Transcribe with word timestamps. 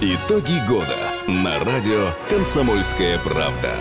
Итоги 0.00 0.60
года 0.66 0.96
на 1.28 1.60
радио 1.60 2.10
«Комсомольская 2.28 3.16
правда». 3.20 3.78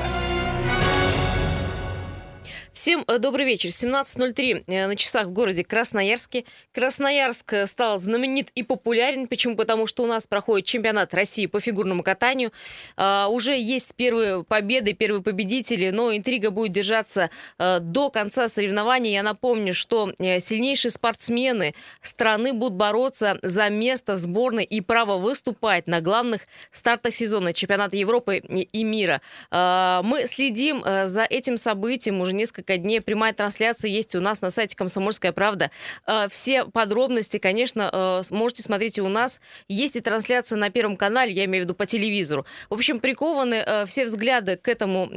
Всем 2.73 3.03
э, 3.07 3.19
добрый 3.19 3.45
вечер. 3.45 3.69
17.03 3.69 4.63
э, 4.65 4.87
на 4.87 4.95
часах 4.95 5.27
в 5.27 5.31
городе 5.31 5.63
Красноярске. 5.63 6.43
Красноярск 6.73 7.53
э, 7.53 7.67
стал 7.67 7.99
знаменит 7.99 8.49
и 8.55 8.63
популярен. 8.63 9.27
Почему? 9.27 9.55
Потому 9.55 9.85
что 9.85 10.01
у 10.01 10.07
нас 10.07 10.25
проходит 10.25 10.65
чемпионат 10.65 11.13
России 11.13 11.45
по 11.45 11.59
фигурному 11.59 12.01
катанию. 12.01 12.51
А, 12.97 13.27
уже 13.27 13.55
есть 13.55 13.93
первые 13.93 14.43
победы, 14.43 14.93
первые 14.93 15.21
победители, 15.21 15.91
но 15.91 16.15
интрига 16.15 16.49
будет 16.49 16.71
держаться 16.71 17.29
до 17.59 18.09
конца 18.09 18.47
соревнований. 18.49 19.13
Я 19.13 19.21
напомню, 19.21 19.75
что 19.75 20.11
сильнейшие 20.17 20.89
спортсмены 20.89 21.75
страны 22.01 22.53
будут 22.53 22.73
бороться 22.73 23.37
за 23.43 23.69
место 23.69 24.17
сборной 24.17 24.63
и 24.63 24.81
право 24.81 25.19
выступать 25.19 25.85
на 25.85 26.01
главных 26.01 26.41
стартах 26.71 27.13
сезона 27.13 27.53
чемпионата 27.53 27.97
Европы 27.97 28.37
и 28.37 28.83
мира. 28.83 29.21
А, 29.51 30.01
мы 30.03 30.25
следим 30.25 30.83
за 30.83 31.23
этим 31.23 31.57
событием 31.57 32.19
уже 32.19 32.33
несколько 32.33 32.62
несколько 32.63 32.77
дней. 32.77 33.01
Прямая 33.01 33.33
трансляция 33.33 33.89
есть 33.89 34.15
у 34.15 34.21
нас 34.21 34.41
на 34.41 34.49
сайте 34.49 34.75
«Комсомольская 34.75 35.31
правда». 35.31 35.69
Э, 36.07 36.27
все 36.29 36.65
подробности, 36.65 37.37
конечно, 37.37 37.89
э, 37.91 38.33
можете 38.33 38.63
смотреть 38.63 38.97
и 38.97 39.01
у 39.01 39.09
нас. 39.09 39.41
Есть 39.67 39.95
и 39.95 40.01
трансляция 40.01 40.57
на 40.57 40.69
Первом 40.69 40.95
канале, 40.95 41.33
я 41.33 41.45
имею 41.45 41.63
в 41.63 41.67
виду 41.67 41.75
по 41.75 41.85
телевизору. 41.85 42.45
В 42.69 42.75
общем, 42.75 42.99
прикованы 42.99 43.55
э, 43.55 43.85
все 43.85 44.05
взгляды 44.05 44.55
к 44.55 44.67
этому 44.67 45.07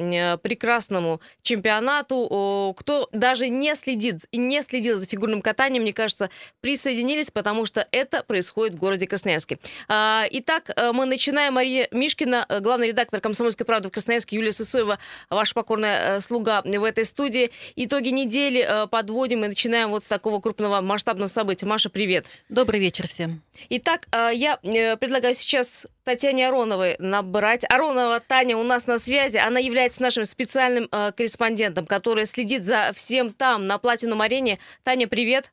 прекрасному 0.42 1.20
чемпионату. 1.42 2.74
Кто 2.78 3.08
даже 3.12 3.48
не 3.48 3.74
следит 3.74 4.24
и 4.32 4.38
не 4.38 4.62
следил 4.62 4.98
за 4.98 5.06
фигурным 5.06 5.42
катанием, 5.42 5.82
мне 5.82 5.92
кажется, 5.92 6.30
присоединились, 6.60 7.30
потому 7.30 7.66
что 7.66 7.86
это 7.92 8.22
происходит 8.22 8.74
в 8.74 8.78
городе 8.78 9.06
Красноярске. 9.06 9.58
Итак, 9.88 10.70
мы 10.92 11.06
начинаем. 11.06 11.54
Мария 11.54 11.88
Мишкина, 11.92 12.46
главный 12.60 12.88
редактор 12.88 13.20
«Комсомольской 13.20 13.64
правды» 13.64 13.88
в 13.88 13.92
Красноярске, 13.92 14.36
Юлия 14.36 14.52
Сысоева, 14.52 14.98
ваша 15.30 15.54
покорная 15.54 16.20
слуга 16.20 16.62
в 16.62 16.84
этой 16.84 17.04
студии 17.04 17.35
студии. 17.36 17.50
Итоги 17.76 18.08
недели 18.08 18.64
э, 18.66 18.86
подводим 18.86 19.44
и 19.44 19.48
начинаем 19.48 19.90
вот 19.90 20.02
с 20.02 20.06
такого 20.06 20.40
крупного 20.40 20.80
масштабного 20.80 21.28
события. 21.28 21.66
Маша, 21.66 21.90
привет. 21.90 22.26
Добрый 22.48 22.80
вечер 22.80 23.06
всем. 23.06 23.42
Итак, 23.68 24.06
э, 24.12 24.30
я 24.34 24.58
э, 24.62 24.96
предлагаю 24.96 25.34
сейчас 25.34 25.86
Татьяне 26.04 26.48
Ароновой 26.48 26.96
набрать. 26.98 27.64
Аронова 27.70 28.20
Таня 28.20 28.56
у 28.56 28.62
нас 28.62 28.86
на 28.86 28.98
связи. 28.98 29.36
Она 29.36 29.58
является 29.58 30.02
нашим 30.02 30.24
специальным 30.24 30.88
корреспондентом, 30.88 31.86
который 31.86 32.26
следит 32.26 32.64
за 32.64 32.92
всем 32.94 33.32
там, 33.32 33.66
на 33.66 33.78
Платинум-арене. 33.78 34.58
Таня, 34.82 35.08
привет. 35.08 35.52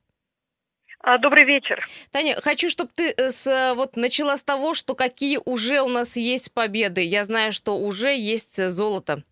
А, 0.99 1.17
добрый 1.17 1.43
вечер. 1.43 1.79
Таня, 2.11 2.39
хочу, 2.41 2.69
чтобы 2.69 2.91
ты 2.95 3.13
с, 3.17 3.73
вот 3.75 3.97
начала 3.97 4.37
с 4.37 4.43
того, 4.43 4.73
что 4.73 4.95
какие 4.95 5.39
уже 5.43 5.81
у 5.81 5.89
нас 5.89 6.15
есть 6.15 6.53
победы. 6.53 7.01
Я 7.01 7.23
знаю, 7.25 7.51
что 7.51 7.77
уже 7.77 8.15
есть 8.15 8.69
золото. 8.69 9.23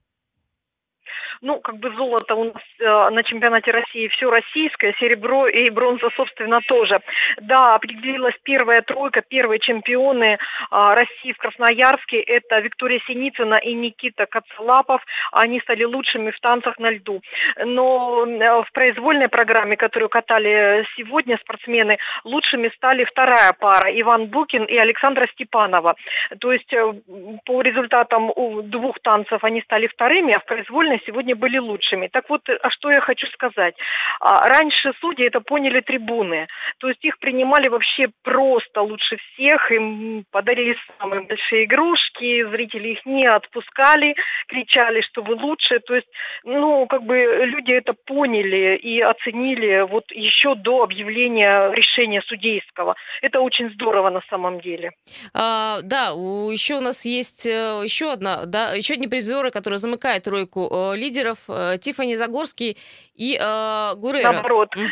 Ну, 1.44 1.60
как 1.60 1.78
бы 1.78 1.90
золото 1.96 2.36
у 2.36 2.44
нас 2.44 2.64
э, 2.80 3.10
на 3.10 3.24
чемпионате 3.24 3.72
России 3.72 4.08
все 4.10 4.30
российское, 4.30 4.94
серебро 5.00 5.48
и 5.48 5.72
бронза, 5.72 6.10
собственно, 6.16 6.60
тоже. 6.68 7.00
Да, 7.42 7.74
определилась 7.74 8.36
первая 8.44 8.84
тройка, 8.84 9.24
первые 9.28 9.58
чемпионы 9.60 10.38
э, 10.38 10.38
России 10.70 11.32
в 11.32 11.38
Красноярске. 11.38 12.20
Это 12.20 12.60
Виктория 12.60 13.02
Синицына 13.08 13.56
и 13.56 13.74
Никита 13.74 14.28
Кацалапов. 14.28 15.02
Они 15.32 15.60
стали 15.62 15.84
лучшими 15.84 16.30
в 16.30 16.40
танцах 16.42 16.78
на 16.78 16.92
льду. 16.92 17.22
Но 17.58 18.24
э, 18.28 18.62
в 18.62 18.72
произвольной 18.72 19.28
программе, 19.28 19.78
которую 19.78 20.10
катали 20.10 20.86
сегодня 20.96 21.40
спортсмены, 21.42 21.98
лучшими 22.24 22.72
стали 22.76 23.04
вторая 23.04 23.54
пара 23.60 23.90
Иван 24.00 24.28
Букин 24.28 24.66
и 24.66 24.78
Александра 24.78 25.26
Степанова. 25.34 25.96
То 26.40 26.52
есть 26.54 26.72
э, 26.72 26.94
по 27.46 27.62
результатам 27.62 28.32
двух 28.70 29.00
танцев 29.00 29.44
они 29.44 29.62
стали 29.62 29.88
вторыми, 29.88 30.34
а 30.34 30.40
в 30.40 30.46
произвольной 30.46 31.02
сегодня 31.04 31.31
сегодня 31.32 31.36
были 31.36 31.58
лучшими. 31.58 32.08
Так 32.08 32.30
вот, 32.30 32.42
а 32.50 32.70
что 32.70 32.92
я 32.92 33.02
хочу 33.02 33.28
сказать? 33.28 33.76
А, 34.20 34.48
раньше 34.48 34.92
судьи 35.00 35.26
это 35.26 35.40
поняли 35.40 35.82
трибуны. 35.82 36.48
То 36.80 36.90
есть 36.90 37.04
их 37.04 37.18
принимали 37.20 37.68
вообще 37.68 38.08
просто 38.24 38.82
лучше 38.82 39.18
всех. 39.18 39.72
Им 39.72 40.24
подарили 40.32 40.76
самые 41.00 41.22
большие 41.22 41.66
игрушки, 41.66 42.50
зрители 42.52 42.90
их 42.90 43.06
не 43.06 43.28
отпускали, 43.28 44.16
кричали, 44.48 45.02
что 45.02 45.22
вы 45.22 45.36
лучше. 45.36 45.80
То 45.80 45.96
есть, 45.96 46.08
ну, 46.44 46.86
как 46.88 47.04
бы 47.04 47.16
люди 47.46 47.72
это 47.72 47.94
поняли 48.06 48.78
и 48.78 49.02
оценили 49.02 49.82
вот 49.90 50.04
еще 50.12 50.56
до 50.56 50.84
объявления 50.84 51.72
решения 51.74 52.22
судейского. 52.28 52.96
Это 53.22 53.40
очень 53.40 53.70
здорово 53.74 54.10
на 54.10 54.22
самом 54.30 54.60
деле. 54.62 54.92
А, 55.34 55.80
да, 55.84 56.10
еще 56.52 56.76
у 56.76 56.82
нас 56.82 57.06
есть 57.06 57.46
э, 57.46 57.82
еще 57.84 58.12
одна, 58.12 58.46
да, 58.46 58.74
еще 58.76 58.94
одни 58.94 59.08
призеры, 59.08 59.52
которые 59.52 59.78
замыкают 59.78 60.24
тройку 60.24 60.70
э, 60.72 60.98
лидеров 60.98 61.21
лидеров 61.22 61.38
э, 61.48 61.78
Тифани 61.80 62.16
Загорский 62.16 62.78
и 63.16 63.38
э, 63.40 63.96
Гурейра. 63.96 64.32
Наоборот, 64.32 64.70
mm. 64.76 64.88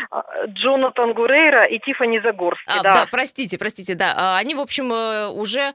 Джонатан 0.53 1.13
Гурейра 1.13 1.63
и 1.63 1.79
Тифани 1.79 2.19
Загорский, 2.22 2.79
а, 2.79 2.84
да. 2.84 2.90
Да, 2.90 3.07
простите, 3.09 3.57
простите, 3.57 3.95
да. 3.95 4.13
А, 4.16 4.38
они, 4.38 4.56
в 4.56 4.59
общем, 4.59 4.91
э, 4.91 5.29
уже, 5.29 5.73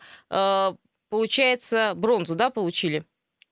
получается, 1.10 1.92
бронзу, 1.94 2.34
да, 2.34 2.50
получили? 2.50 3.02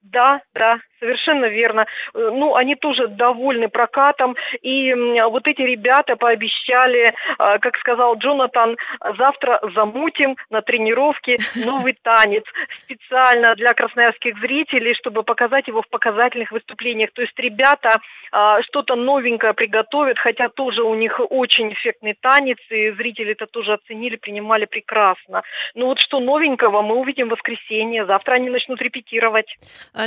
Да, 0.03 0.41
да, 0.55 0.79
Совершенно 1.03 1.47
верно. 1.47 1.85
Э, 2.15 2.31
ну, 2.33 2.55
они 2.55 2.77
тоже 2.77 3.09
довольны 3.09 3.69
прокатом. 3.69 4.37
И 4.63 4.95
вот 4.95 5.49
эти 5.49 5.63
ребята 5.63 6.15
пообещали, 6.15 7.09
э, 7.09 7.13
как 7.59 7.77
сказал 7.79 8.17
Джонатан, 8.19 8.77
завтра 9.19 9.61
замутим 9.75 10.37
на 10.51 10.63
тренировке 10.63 11.39
новый 11.57 11.99
танец 12.03 12.45
специально 12.85 13.57
для 13.57 13.75
красноярских 13.75 14.39
зрителей, 14.39 14.95
чтобы 14.95 15.25
показать 15.25 15.67
его 15.67 15.83
в 15.83 15.89
показательных 15.89 16.53
выступлениях. 16.53 17.11
То 17.15 17.23
есть 17.23 17.37
ребята 17.37 17.97
э, 18.33 18.63
что-то 18.69 18.95
новенькое 18.95 19.55
приготовят, 19.55 20.19
хотя 20.19 20.51
тоже 20.51 20.83
у 20.83 20.95
них 20.95 21.21
очень 21.31 21.73
эффектный 21.73 22.15
танец, 22.21 22.59
и 22.71 22.93
зрители 22.93 23.33
это 23.33 23.47
тоже 23.47 23.73
оценили, 23.73 24.15
принимали 24.15 24.67
прекрасно. 24.67 25.43
Ну 25.75 25.87
вот 25.87 25.99
что 25.99 26.21
новенького 26.21 26.83
мы 26.83 26.95
увидим 26.95 27.27
в 27.27 27.33
воскресенье. 27.33 28.07
Завтра 28.07 28.35
они 28.35 28.51
начнут 28.51 28.81
репетировать. 28.81 29.57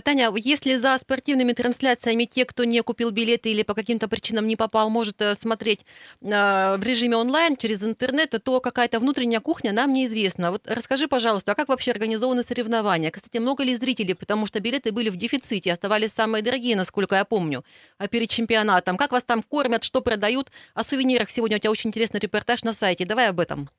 Таня, 0.05 0.29
если 0.37 0.71
за 0.85 0.95
спортивными 0.99 1.53
трансляциями 1.53 2.25
те, 2.25 2.45
кто 2.45 2.63
не 2.63 2.83
купил 2.83 3.09
билеты 3.09 3.49
или 3.49 3.63
по 3.63 3.73
каким-то 3.73 4.07
причинам 4.07 4.47
не 4.47 4.55
попал, 4.55 4.91
может 4.91 5.19
э, 5.19 5.33
смотреть 5.33 5.83
э, 6.21 6.77
в 6.77 6.83
режиме 6.83 7.17
онлайн 7.17 7.57
через 7.57 7.81
интернет, 7.81 8.35
то 8.43 8.59
какая-то 8.59 8.99
внутренняя 8.99 9.39
кухня 9.39 9.71
нам 9.71 9.93
неизвестна. 9.93 10.51
Вот 10.51 10.61
расскажи, 10.67 11.07
пожалуйста, 11.07 11.53
а 11.53 11.55
как 11.55 11.69
вообще 11.69 11.89
организованы 11.89 12.43
соревнования? 12.43 13.09
Кстати, 13.09 13.39
много 13.39 13.63
ли 13.63 13.75
зрителей, 13.75 14.13
потому 14.13 14.45
что 14.45 14.59
билеты 14.59 14.91
были 14.91 15.09
в 15.09 15.15
дефиците, 15.15 15.73
оставались 15.73 16.11
самые 16.11 16.43
дорогие, 16.43 16.75
насколько 16.75 17.15
я 17.15 17.25
помню, 17.25 17.65
а 17.97 18.07
перед 18.07 18.29
чемпионатом. 18.29 18.95
Как 18.95 19.11
вас 19.11 19.23
там 19.23 19.41
кормят, 19.41 19.83
что 19.83 20.01
продают? 20.01 20.51
О 20.75 20.83
сувенирах 20.83 21.31
сегодня 21.31 21.57
у 21.57 21.59
тебя 21.59 21.71
очень 21.71 21.89
интересный 21.89 22.19
репортаж 22.19 22.63
на 22.63 22.73
сайте. 22.73 23.05
Давай 23.05 23.29
об 23.29 23.39
этом. 23.39 23.69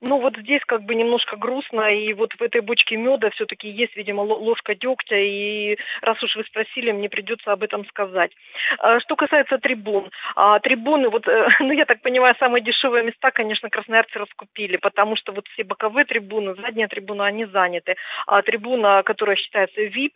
Ну 0.00 0.20
вот 0.20 0.36
здесь 0.36 0.62
как 0.66 0.82
бы 0.82 0.94
немножко 0.94 1.36
грустно, 1.36 1.94
и 1.94 2.12
вот 2.12 2.32
в 2.34 2.42
этой 2.42 2.60
бочке 2.60 2.96
меда 2.96 3.30
все-таки 3.30 3.68
есть, 3.68 3.96
видимо, 3.96 4.20
ложка 4.20 4.74
дегтя, 4.74 5.16
и 5.16 5.76
раз 6.02 6.22
уж 6.22 6.36
вы 6.36 6.44
спросили, 6.44 6.92
мне 6.92 7.08
придется 7.08 7.52
об 7.52 7.62
этом 7.62 7.86
сказать. 7.86 8.30
А, 8.78 9.00
что 9.00 9.16
касается 9.16 9.58
трибун, 9.58 10.10
а, 10.36 10.58
трибуны, 10.60 11.08
вот, 11.08 11.26
э, 11.28 11.48
ну 11.60 11.72
я 11.72 11.84
так 11.86 12.02
понимаю, 12.02 12.34
самые 12.38 12.62
дешевые 12.62 13.04
места, 13.04 13.30
конечно, 13.30 13.70
красноярцы 13.70 14.18
раскупили, 14.18 14.76
потому 14.76 15.16
что 15.16 15.32
вот 15.32 15.46
все 15.48 15.64
боковые 15.64 16.04
трибуны, 16.04 16.54
задняя 16.54 16.88
трибуна, 16.88 17.26
они 17.26 17.46
заняты, 17.46 17.96
а 18.26 18.42
трибуна, 18.42 19.02
которая 19.02 19.36
считается 19.36 19.80
VIP, 19.80 20.14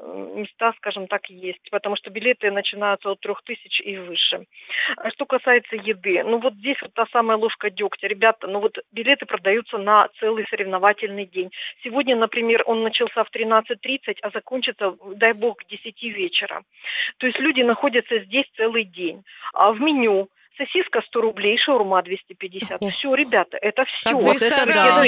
места, 0.00 0.72
скажем 0.76 1.06
так, 1.06 1.28
есть, 1.30 1.70
потому 1.70 1.96
что 1.96 2.10
билеты 2.10 2.50
начинаются 2.50 3.10
от 3.10 3.20
трех 3.20 3.42
тысяч 3.42 3.80
и 3.80 3.96
выше. 3.96 4.46
А 4.96 5.10
что 5.10 5.26
касается 5.26 5.76
еды, 5.76 6.22
ну 6.24 6.38
вот 6.38 6.54
здесь 6.54 6.80
вот 6.82 6.94
та 6.94 7.06
самая 7.12 7.36
ложка 7.36 7.70
дегтя. 7.70 8.06
Ребята, 8.06 8.46
ну 8.46 8.60
вот 8.60 8.78
билеты 8.92 9.26
продаются 9.26 9.78
на 9.78 10.08
целый 10.20 10.46
соревновательный 10.48 11.26
день. 11.26 11.50
Сегодня, 11.82 12.16
например, 12.16 12.62
он 12.66 12.82
начался 12.82 13.24
в 13.24 13.30
13.30, 13.34 14.18
а 14.22 14.30
закончится, 14.30 14.96
дай 15.16 15.32
бог, 15.32 15.58
к 15.58 15.66
10 15.66 16.02
вечера. 16.02 16.62
То 17.18 17.26
есть 17.26 17.38
люди 17.38 17.62
находятся 17.62 18.18
здесь 18.20 18.46
целый 18.56 18.84
день. 18.84 19.22
А 19.52 19.72
в 19.72 19.80
меню 19.80 20.28
сосиска 20.58 21.00
100 21.00 21.20
рублей, 21.20 21.56
шаурма 21.58 22.02
250. 22.02 22.82
Все, 22.92 23.14
ребята, 23.14 23.56
это 23.60 23.84
все. 23.84 24.10
Как 24.10 24.20
вот 24.20 24.42
это 24.42 24.66
да. 24.66 25.04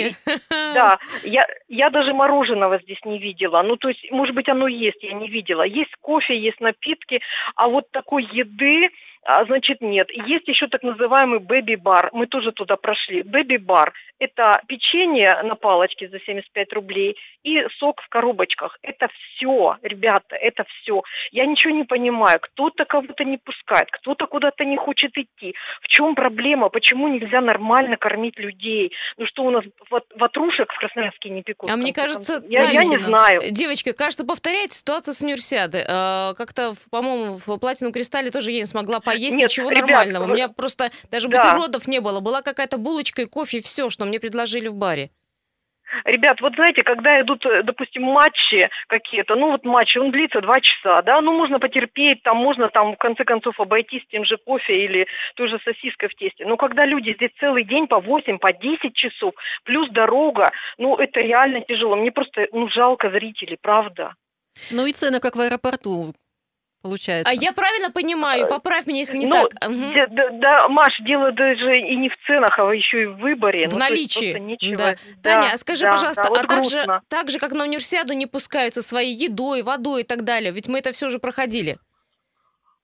Да, 0.74 0.98
я, 1.24 1.42
я 1.68 1.90
даже 1.90 2.14
мороженого 2.14 2.78
здесь 2.78 3.00
не 3.04 3.18
видела. 3.18 3.62
Ну, 3.62 3.76
то 3.76 3.88
есть, 3.88 4.10
может 4.10 4.34
быть, 4.34 4.48
оно 4.48 4.68
есть, 4.68 5.02
я 5.02 5.12
не 5.12 5.28
видела. 5.28 5.62
Есть 5.62 5.94
кофе, 6.00 6.38
есть 6.38 6.60
напитки, 6.60 7.20
а 7.56 7.68
вот 7.68 7.90
такой 7.90 8.24
еды, 8.32 8.82
а, 9.22 9.44
значит, 9.44 9.80
нет. 9.80 10.08
Есть 10.26 10.48
еще 10.48 10.66
так 10.68 10.82
называемый 10.82 11.40
бэби-бар. 11.40 12.10
Мы 12.12 12.26
тоже 12.26 12.52
туда 12.52 12.76
прошли. 12.76 13.22
Бэби-бар– 13.22 13.92
это 14.18 14.60
печенье 14.66 15.42
на 15.42 15.56
палочке 15.56 16.08
за 16.08 16.20
75 16.20 16.72
рублей 16.72 17.16
и 17.42 17.58
сок 17.78 18.00
в 18.00 18.08
коробочках. 18.08 18.78
Это 18.82 19.08
все, 19.08 19.76
ребята, 19.82 20.36
это 20.36 20.64
все. 20.64 21.02
Я 21.32 21.46
ничего 21.46 21.74
не 21.74 21.84
понимаю. 21.84 22.38
Кто-то 22.40 22.84
кого-то 22.84 23.24
не 23.24 23.36
пускает, 23.36 23.90
кто-то 23.90 24.26
куда-то 24.26 24.64
не 24.64 24.76
хочет 24.76 25.16
идти. 25.16 25.54
В 25.82 25.88
чем 25.88 26.14
проблема? 26.14 26.70
Почему 26.70 27.08
нельзя 27.08 27.40
нормально 27.40 27.96
кормить 27.96 28.38
людей? 28.38 28.92
Ну 29.18 29.26
что 29.26 29.42
у 29.44 29.50
нас 29.50 29.64
ватрушек 30.16 30.72
в 30.72 30.78
Красноярске 30.78 31.28
не 31.30 31.42
пекут? 31.42 31.70
А 31.70 31.76
мне 31.76 31.92
кажется, 31.92 32.42
я, 32.48 32.70
я 32.70 32.84
не 32.84 32.98
знаю. 32.98 33.42
Девочка, 33.50 33.92
кажется, 33.92 34.24
повторяется 34.24 34.78
ситуация 34.78 35.12
с 35.12 35.22
универсиады. 35.22 35.84
А, 35.86 36.34
как-то, 36.34 36.74
по-моему, 36.90 37.38
в 37.44 37.58
Платином 37.58 37.92
Кристалле 37.92 38.30
тоже 38.30 38.50
я 38.50 38.60
не 38.60 38.66
смогла 38.66 39.00
поесть 39.12 39.36
Нет, 39.36 39.50
ничего 39.50 39.70
ребят, 39.70 39.86
нормального. 39.86 40.24
Вы... 40.24 40.30
У 40.30 40.34
меня 40.34 40.48
просто 40.48 40.90
даже 41.10 41.28
да. 41.28 41.38
бутербродов 41.38 41.86
не 41.88 42.00
было. 42.00 42.20
Была 42.20 42.42
какая-то 42.42 42.78
булочка 42.78 43.22
и 43.22 43.26
кофе, 43.26 43.58
и 43.58 43.62
все, 43.62 43.90
что 43.90 44.04
мне 44.04 44.20
предложили 44.20 44.68
в 44.68 44.74
баре. 44.74 45.10
Ребят, 46.04 46.40
вот 46.40 46.54
знаете, 46.54 46.82
когда 46.82 47.20
идут, 47.20 47.44
э, 47.46 47.62
допустим, 47.64 48.02
матчи 48.04 48.68
какие-то, 48.86 49.34
ну 49.34 49.50
вот 49.50 49.64
матч, 49.64 49.96
он 49.96 50.12
длится 50.12 50.40
два 50.40 50.54
часа, 50.60 51.02
да, 51.02 51.20
ну 51.20 51.32
можно 51.32 51.58
потерпеть, 51.58 52.22
там 52.22 52.36
можно 52.36 52.68
там 52.68 52.94
в 52.94 52.98
конце 52.98 53.24
концов 53.24 53.58
обойтись 53.58 54.02
тем 54.10 54.24
же 54.24 54.36
кофе 54.36 54.84
или 54.84 55.06
той 55.34 55.48
же 55.48 55.58
сосиской 55.64 56.08
в 56.08 56.14
тесте. 56.14 56.46
Но 56.46 56.56
когда 56.56 56.86
люди 56.86 57.14
здесь 57.14 57.30
целый 57.40 57.64
день 57.64 57.88
по 57.88 58.00
8, 58.00 58.38
по 58.38 58.52
10 58.52 58.94
часов, 58.94 59.34
плюс 59.64 59.90
дорога, 59.90 60.50
ну 60.78 60.96
это 60.96 61.20
реально 61.20 61.62
тяжело. 61.62 61.96
Мне 61.96 62.12
просто, 62.12 62.46
ну 62.52 62.68
жалко 62.68 63.10
зрителей, 63.10 63.58
правда. 63.60 64.14
Ну 64.70 64.86
и 64.86 64.92
цены, 64.92 65.20
как 65.20 65.36
в 65.36 65.40
аэропорту, 65.40 66.14
получается. 66.82 67.30
А 67.30 67.34
я 67.34 67.52
правильно 67.52 67.90
понимаю, 67.90 68.48
поправь 68.48 68.86
меня, 68.86 69.00
если 69.00 69.18
не 69.18 69.26
ну, 69.26 69.32
так. 69.32 69.46
Угу. 69.66 69.92
Да, 70.10 70.30
да, 70.32 70.68
Маш, 70.68 70.92
дело 71.00 71.32
даже 71.32 71.78
и 71.78 71.96
не 71.96 72.08
в 72.08 72.16
ценах, 72.26 72.58
а 72.58 72.64
еще 72.74 73.02
и 73.02 73.06
в 73.06 73.16
выборе. 73.18 73.66
В 73.66 73.72
ну, 73.72 73.78
наличии. 73.78 74.74
Да. 74.76 74.94
Да, 75.22 75.30
Таня, 75.34 75.50
а 75.52 75.56
скажи, 75.56 75.84
да, 75.84 75.90
пожалуйста, 75.90 76.22
да, 76.22 76.28
вот 76.28 76.38
а 76.38 76.46
так 76.46 76.64
же, 76.64 76.86
так 77.08 77.30
же, 77.30 77.38
как 77.38 77.52
на 77.52 77.64
универсиаду 77.64 78.14
не 78.14 78.26
пускаются 78.26 78.82
своей 78.82 79.14
едой, 79.14 79.62
водой 79.62 80.02
и 80.02 80.04
так 80.04 80.24
далее, 80.24 80.52
ведь 80.52 80.68
мы 80.68 80.78
это 80.78 80.92
все 80.92 81.10
же 81.10 81.18
проходили. 81.18 81.78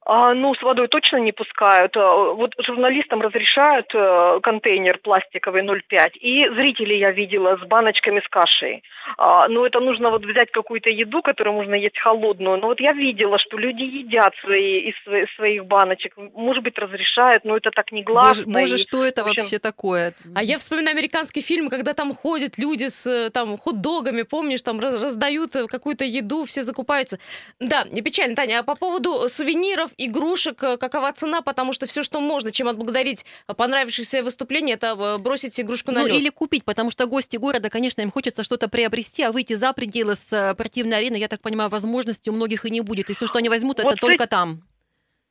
А, 0.08 0.34
ну, 0.34 0.54
с 0.54 0.62
водой 0.62 0.86
точно 0.86 1.16
не 1.16 1.32
пускают. 1.32 1.96
А, 1.96 2.32
вот 2.32 2.52
журналистам 2.64 3.20
разрешают 3.22 3.92
э, 3.92 4.38
контейнер 4.40 4.98
пластиковый 4.98 5.62
0,5. 5.62 6.12
И 6.20 6.48
зрителей 6.50 7.00
я 7.00 7.10
видела 7.10 7.56
с 7.56 7.66
баночками 7.66 8.20
с 8.20 8.28
кашей. 8.28 8.84
А, 9.18 9.48
ну, 9.48 9.64
это 9.64 9.80
нужно 9.80 10.10
вот 10.10 10.24
взять 10.24 10.52
какую-то 10.52 10.90
еду, 10.90 11.22
которую 11.22 11.54
можно 11.54 11.74
есть 11.74 11.98
холодную. 11.98 12.56
Но 12.58 12.68
вот 12.68 12.78
я 12.78 12.92
видела, 12.92 13.36
что 13.40 13.58
люди 13.58 13.82
едят 13.82 14.32
свои, 14.44 14.90
из 14.90 14.94
своих 15.34 15.66
баночек. 15.66 16.14
Может 16.34 16.62
быть, 16.62 16.78
разрешают, 16.78 17.44
но 17.44 17.56
это 17.56 17.72
так 17.72 17.90
не 17.90 18.04
гласно. 18.04 18.44
Боже, 18.44 18.60
боже 18.60 18.74
и, 18.76 18.78
что 18.78 19.04
это 19.04 19.22
общем... 19.22 19.42
вообще 19.42 19.58
такое? 19.58 20.14
А 20.36 20.44
я 20.44 20.58
вспоминаю 20.58 20.94
американский 20.94 21.40
фильм, 21.40 21.68
когда 21.68 21.94
там 21.94 22.14
ходят 22.14 22.58
люди 22.58 22.86
с 22.86 23.08
э, 23.08 23.30
там 23.30 23.58
хот-догами, 23.58 24.22
помнишь, 24.22 24.62
там 24.62 24.78
раздают 24.78 25.50
какую-то 25.68 26.04
еду, 26.04 26.44
все 26.44 26.62
закупаются. 26.62 27.18
Да, 27.58 27.86
не 27.90 28.02
печально, 28.02 28.36
Таня. 28.36 28.60
А 28.60 28.62
по 28.62 28.76
поводу 28.76 29.28
сувениров 29.28 29.90
игрушек, 29.98 30.62
э, 30.62 30.76
какова 30.76 31.12
цена, 31.12 31.40
потому 31.42 31.72
что 31.72 31.86
все, 31.86 32.02
что 32.02 32.20
можно, 32.20 32.50
чем 32.52 32.68
отблагодарить 32.68 33.24
понравившееся 33.46 34.22
выступление, 34.22 34.74
это 34.74 34.96
э, 34.98 35.18
бросить 35.18 35.58
игрушку 35.60 35.92
на 35.92 36.02
ну, 36.02 36.06
лед. 36.06 36.16
или 36.16 36.28
купить, 36.28 36.64
потому 36.64 36.90
что 36.90 37.06
гости 37.06 37.36
города, 37.36 37.70
конечно, 37.70 38.00
им 38.00 38.10
хочется 38.10 38.42
что-то 38.42 38.68
приобрести, 38.68 39.22
а 39.22 39.32
выйти 39.32 39.54
за 39.54 39.72
пределы 39.72 40.14
спортивной 40.14 40.98
арены, 40.98 41.16
я 41.16 41.28
так 41.28 41.40
понимаю, 41.40 41.70
возможности 41.70 42.28
у 42.30 42.32
многих 42.32 42.64
и 42.64 42.70
не 42.70 42.80
будет. 42.80 43.10
И 43.10 43.14
все, 43.14 43.26
что 43.26 43.38
они 43.38 43.48
возьмут, 43.48 43.78
вот 43.78 43.92
это 43.92 43.96
только 44.00 44.26
там. 44.26 44.62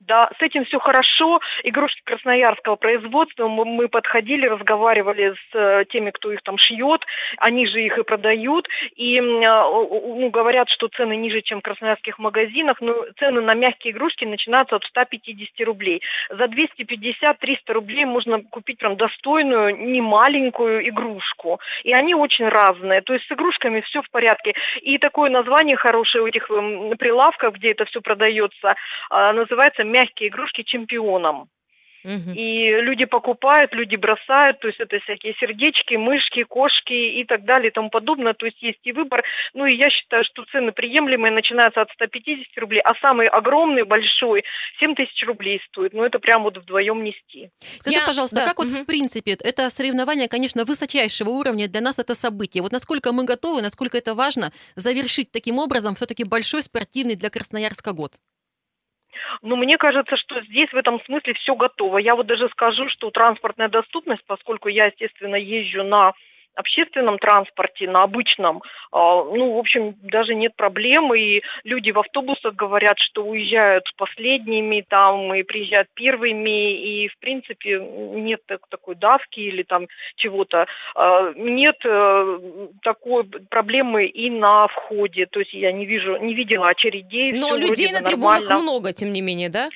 Да, 0.08 0.30
с 0.38 0.42
этим 0.42 0.66
все 0.66 0.78
хорошо. 0.80 1.40
Игрушки 1.64 2.02
красноярского 2.04 2.76
производства. 2.76 3.48
Мы 3.48 3.88
подходили, 3.88 4.46
разговаривали 4.46 5.34
с 5.34 5.56
э, 5.56 5.86
теми, 5.90 6.12
кто 6.12 6.32
их 6.32 6.42
там 6.44 6.58
шьет. 6.60 7.02
Они 7.38 7.66
же 7.66 7.82
их 7.82 7.98
и 7.98 8.04
продают. 8.04 8.68
И 8.96 9.18
а, 9.20 9.64
ну, 9.64 10.30
говорят, 10.30 10.70
что 10.70 10.90
цены 10.90 11.16
ниже, 11.16 11.42
чем 11.42 11.60
в 11.60 11.64
красноярских 11.64 12.20
магазинах. 12.20 12.82
Но 12.82 12.94
цены 13.18 13.42
на 13.42 13.56
мягкие 13.56 13.94
игрушки 13.94 14.26
начинаются 14.26 14.76
от 14.76 14.84
150 14.84 15.66
рублей. 15.66 16.02
За 16.30 16.46
250-300 16.46 17.74
рублей 17.74 18.06
можно 18.06 18.44
купить 18.44 18.78
прям 18.78 18.98
достойную, 18.98 19.76
не 19.76 20.02
маленькую 20.02 20.88
игрушку. 20.88 21.60
И 21.84 21.94
они 21.94 22.14
очень 22.14 22.48
разные. 22.48 23.02
То 23.02 23.14
есть 23.14 23.26
с 23.28 23.32
игрушками 23.32 23.82
все 23.82 24.04
в 24.04 24.10
порядке. 24.12 24.54
И 24.82 25.00
такое 25.00 25.32
название 25.32 25.78
хорошее 25.78 26.24
у 26.24 26.28
этих 26.28 26.48
прилавков, 26.48 27.56
где 27.56 27.72
это 27.72 27.86
все 27.86 28.02
продается, 28.02 28.70
а, 29.10 29.34
называется 29.34 29.84
мягкие 29.96 30.30
игрушки 30.30 30.64
чемпионам. 30.64 31.48
И 32.06 32.70
люди 32.82 33.06
покупают, 33.06 33.74
люди 33.74 33.96
бросают, 33.96 34.60
то 34.60 34.68
есть 34.68 34.80
это 34.80 35.00
всякие 35.00 35.34
сердечки, 35.40 35.96
мышки, 35.96 36.44
кошки 36.44 36.94
и 36.94 37.26
так 37.26 37.46
далее 37.46 37.70
и 37.70 37.74
тому 37.74 37.90
подобное. 37.90 38.34
То 38.34 38.46
есть 38.46 38.62
есть 38.62 38.80
и 38.84 38.92
выбор. 38.92 39.24
Ну 39.56 39.66
и 39.66 39.76
я 39.76 39.90
считаю, 39.90 40.24
что 40.24 40.46
цены 40.52 40.72
приемлемые, 40.72 41.32
начинаются 41.32 41.82
от 41.82 41.90
150 41.94 42.46
рублей, 42.58 42.82
а 42.82 42.92
самый 43.02 43.28
огромный, 43.28 43.84
большой, 43.84 44.44
7 44.80 44.94
тысяч 44.94 45.26
рублей 45.26 45.60
стоит. 45.68 45.94
Ну 45.94 46.04
это 46.04 46.20
прям 46.20 46.44
вот 46.44 46.58
вдвоем 46.58 47.04
нести. 47.04 47.50
Скажи, 47.80 47.98
я... 47.98 48.06
пожалуйста, 48.06 48.36
да. 48.36 48.46
как 48.46 48.60
угу. 48.60 48.68
вот 48.68 48.78
в 48.84 48.86
принципе 48.86 49.32
это 49.32 49.70
соревнование, 49.72 50.28
конечно, 50.28 50.64
высочайшего 50.64 51.30
уровня, 51.30 51.68
для 51.68 51.82
нас 51.82 51.98
это 51.98 52.14
событие. 52.14 52.62
Вот 52.62 52.72
насколько 52.72 53.14
мы 53.14 53.26
готовы, 53.26 53.64
насколько 53.64 53.98
это 53.98 54.14
важно 54.14 54.52
завершить 54.76 55.32
таким 55.32 55.58
образом 55.58 55.96
все-таки 55.96 56.24
большой 56.24 56.62
спортивный 56.62 57.16
для 57.16 57.32
Красноярска 57.32 57.94
год? 57.94 58.14
Но 59.42 59.56
мне 59.56 59.78
кажется, 59.78 60.18
что 60.18 60.42
здесь 60.42 60.72
в 60.72 60.78
этом 60.78 61.02
смысле 61.06 61.34
все 61.34 61.56
готово. 61.56 61.98
Я 61.98 62.16
вот 62.16 62.28
даже 62.28 62.50
скажу, 62.50 62.90
что 62.90 63.12
транспортная 63.12 63.70
доступность, 63.70 64.24
поскольку 64.26 64.70
я, 64.70 64.86
естественно, 64.86 65.36
езжу 65.36 65.84
на 65.84 66.14
общественном 66.56 67.20
транспорте, 67.20 67.90
на 67.90 68.04
обычном, 68.04 68.64
а, 68.92 69.24
ну, 69.24 69.54
в 69.56 69.58
общем, 69.58 69.96
даже 70.02 70.36
нет 70.36 70.56
проблем, 70.56 71.14
и 71.14 71.42
люди 71.64 71.92
в 71.92 72.00
автобусах 72.00 72.56
говорят, 72.56 72.98
что 72.98 73.24
уезжают 73.24 73.84
последними 73.98 74.86
там 74.88 75.34
и 75.34 75.44
приезжают 75.44 75.90
первыми, 75.94 76.74
и, 76.74 77.08
в 77.10 77.18
принципе, 77.20 77.80
нет 77.80 78.42
такой 78.70 78.96
давки 78.96 79.40
или 79.40 79.64
там 79.64 79.88
чего-то. 80.16 80.66
А, 80.96 81.34
нет 81.36 81.78
э, 81.84 82.40
такой 82.84 83.26
проблемы 83.50 84.06
и 84.06 84.30
на 84.30 84.68
входе, 84.68 85.26
то 85.26 85.40
есть 85.40 85.54
я 85.54 85.72
не 85.72 85.86
вижу, 85.86 86.18
не 86.18 86.34
видела 86.34 86.68
очередей. 86.68 87.34
Но 87.34 87.56
людей 87.56 87.92
на 87.92 88.02
трибунах 88.02 88.42
нормально. 88.42 88.64
много, 88.64 88.94
тем 88.94 89.12
не 89.12 89.22
менее, 89.22 89.50
да? 89.50 89.70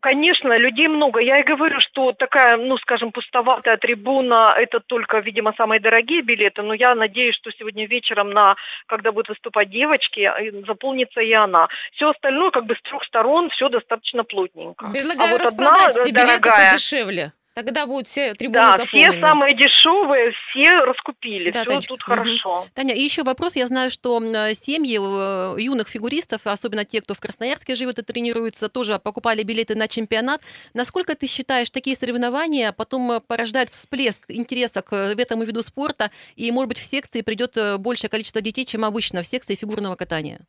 Конечно, 0.00 0.56
людей 0.58 0.88
много. 0.88 1.20
Я 1.20 1.36
и 1.36 1.42
говорю, 1.42 1.78
что 1.80 2.12
такая, 2.12 2.56
ну, 2.56 2.76
скажем, 2.78 3.12
пустоватая 3.12 3.76
трибуна, 3.76 4.54
это 4.56 4.80
только, 4.80 5.18
видимо, 5.18 5.52
самые 5.56 5.80
дорогие 5.80 6.22
билеты, 6.22 6.62
но 6.62 6.74
я 6.74 6.94
надеюсь, 6.94 7.36
что 7.36 7.50
сегодня 7.52 7.86
вечером, 7.86 8.30
на, 8.30 8.54
когда 8.86 9.12
будут 9.12 9.28
выступать 9.30 9.70
девочки, 9.70 10.20
э, 10.20 10.64
заполнится 10.66 11.20
и 11.20 11.32
она. 11.32 11.68
Все 11.92 12.10
остальное, 12.10 12.50
как 12.50 12.66
бы 12.66 12.74
с 12.74 12.82
трех 12.82 13.02
сторон, 13.04 13.50
все 13.50 13.68
достаточно 13.68 14.24
плотненько. 14.24 14.90
Предлагаю 14.92 15.28
а 15.28 15.32
вот 15.32 15.40
распродать 15.42 15.96
одна, 15.96 16.04
билеты 16.04 16.26
дорогая, 16.26 16.72
подешевле. 16.72 17.32
Тогда 17.56 17.86
будут 17.86 18.06
все 18.06 18.34
трибуны 18.34 18.58
да, 18.58 18.76
заполнены. 18.76 19.12
все 19.12 19.20
самые 19.26 19.56
дешевые, 19.56 20.32
все 20.50 20.70
раскупили. 20.84 21.50
Да, 21.50 21.60
все 21.60 21.70
Танечка. 21.70 21.88
тут 21.88 22.02
угу. 22.02 22.10
хорошо. 22.10 22.68
Таня, 22.74 22.94
и 22.94 23.00
еще 23.00 23.22
вопрос. 23.22 23.56
Я 23.56 23.66
знаю, 23.66 23.90
что 23.90 24.20
семьи 24.52 24.98
э, 25.00 25.58
юных 25.58 25.88
фигуристов, 25.88 26.42
особенно 26.44 26.84
те, 26.84 27.00
кто 27.00 27.14
в 27.14 27.18
Красноярске 27.18 27.74
живет 27.74 27.98
и 27.98 28.02
тренируется, 28.02 28.68
тоже 28.68 28.98
покупали 28.98 29.42
билеты 29.42 29.74
на 29.74 29.88
чемпионат. 29.88 30.42
Насколько 30.74 31.14
ты 31.14 31.26
считаешь, 31.28 31.70
такие 31.70 31.96
соревнования 31.96 32.72
потом 32.72 33.10
э, 33.10 33.20
порождают 33.20 33.70
всплеск 33.70 34.24
интереса 34.28 34.82
к 34.82 34.94
этому 34.94 35.44
виду 35.44 35.62
спорта, 35.62 36.10
и, 36.34 36.52
может 36.52 36.68
быть, 36.68 36.78
в 36.78 36.84
секции 36.84 37.22
придет 37.22 37.56
э, 37.56 37.78
большее 37.78 38.10
количество 38.10 38.42
детей, 38.42 38.66
чем 38.66 38.84
обычно 38.84 39.22
в 39.22 39.26
секции 39.26 39.54
фигурного 39.54 39.96
катания? 39.96 40.40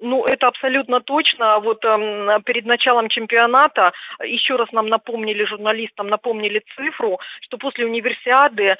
Ну, 0.00 0.24
это 0.24 0.46
абсолютно 0.46 1.00
точно. 1.00 1.58
Вот 1.60 1.84
э, 1.84 2.38
перед 2.44 2.66
началом 2.66 3.08
чемпионата 3.08 3.92
еще 4.22 4.56
раз 4.56 4.70
нам 4.72 4.88
напомнили, 4.88 5.44
журналистам 5.44 6.08
напомнили 6.08 6.62
цифру, 6.76 7.18
что 7.40 7.56
после 7.56 7.86
универсиады 7.86 8.64
э, 8.64 8.76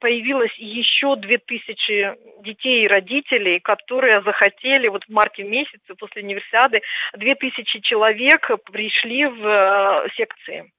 появилось 0.00 0.54
еще 0.58 1.16
2000 1.16 2.42
детей 2.44 2.84
и 2.84 2.88
родителей, 2.88 3.60
которые 3.60 4.22
захотели, 4.22 4.88
вот 4.88 5.04
в 5.04 5.12
марте 5.12 5.42
месяце 5.42 5.94
после 5.98 6.22
универсиады, 6.22 6.82
2000 7.16 7.80
человек 7.80 8.50
пришли 8.70 9.26
в 9.26 9.46
э, 9.46 10.08
секции. 10.16 10.70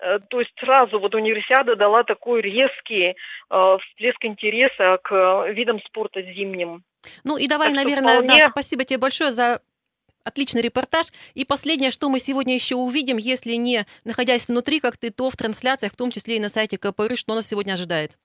Э, 0.00 0.18
то 0.30 0.40
есть 0.40 0.52
сразу 0.58 0.98
вот 0.98 1.14
универсиада 1.14 1.76
дала 1.76 2.04
такой 2.04 2.40
резкий 2.40 3.14
э, 3.50 3.76
всплеск 3.82 4.24
интереса 4.24 4.98
к 5.02 5.46
видам 5.50 5.80
спорта 5.82 6.22
зимним. 6.22 6.82
Ну 7.24 7.36
и 7.36 7.46
давай, 7.46 7.68
так 7.68 7.76
наверное, 7.76 8.20
вполне... 8.20 8.46
да, 8.46 8.50
спасибо 8.50 8.84
тебе 8.84 8.98
большое 8.98 9.32
за 9.32 9.60
отличный 10.24 10.62
репортаж. 10.62 11.06
И 11.34 11.44
последнее, 11.44 11.90
что 11.90 12.08
мы 12.08 12.18
сегодня 12.18 12.54
еще 12.54 12.76
увидим, 12.76 13.18
если 13.18 13.54
не 13.54 13.86
находясь 14.04 14.48
внутри, 14.48 14.80
как 14.80 14.96
ты, 14.96 15.10
то 15.10 15.30
в 15.30 15.36
трансляциях, 15.36 15.92
в 15.92 15.96
том 15.96 16.10
числе 16.10 16.36
и 16.36 16.40
на 16.40 16.48
сайте 16.48 16.78
КПР, 16.78 17.16
что 17.16 17.34
нас 17.34 17.46
сегодня 17.46 17.74
ожидает. 17.74 18.18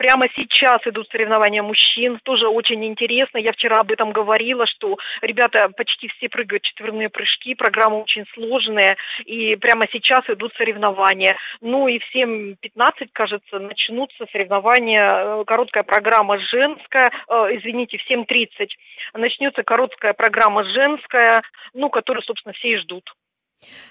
Прямо 0.00 0.28
сейчас 0.34 0.80
идут 0.86 1.10
соревнования 1.10 1.62
мужчин, 1.62 2.20
тоже 2.22 2.48
очень 2.48 2.82
интересно. 2.86 3.36
Я 3.36 3.52
вчера 3.52 3.80
об 3.80 3.92
этом 3.92 4.12
говорила, 4.12 4.66
что 4.66 4.96
ребята 5.20 5.68
почти 5.76 6.08
все 6.08 6.30
прыгают 6.30 6.62
четверные 6.62 7.10
прыжки, 7.10 7.54
программа 7.54 7.96
очень 7.96 8.24
сложная, 8.32 8.96
и 9.26 9.56
прямо 9.56 9.86
сейчас 9.92 10.20
идут 10.28 10.54
соревнования. 10.56 11.36
Ну 11.60 11.86
и 11.86 11.98
в 11.98 12.16
7.15, 12.16 13.10
кажется, 13.12 13.58
начнутся 13.58 14.24
соревнования, 14.32 15.42
э, 15.42 15.44
короткая 15.44 15.82
программа 15.82 16.38
женская, 16.38 17.10
э, 17.28 17.34
извините, 17.58 17.98
в 17.98 18.10
7.30 18.10 18.70
начнется 19.12 19.62
короткая 19.64 20.14
программа 20.14 20.64
женская, 20.64 21.42
ну, 21.74 21.90
которую, 21.90 22.22
собственно, 22.22 22.54
все 22.54 22.68
и 22.68 22.76
ждут. 22.78 23.04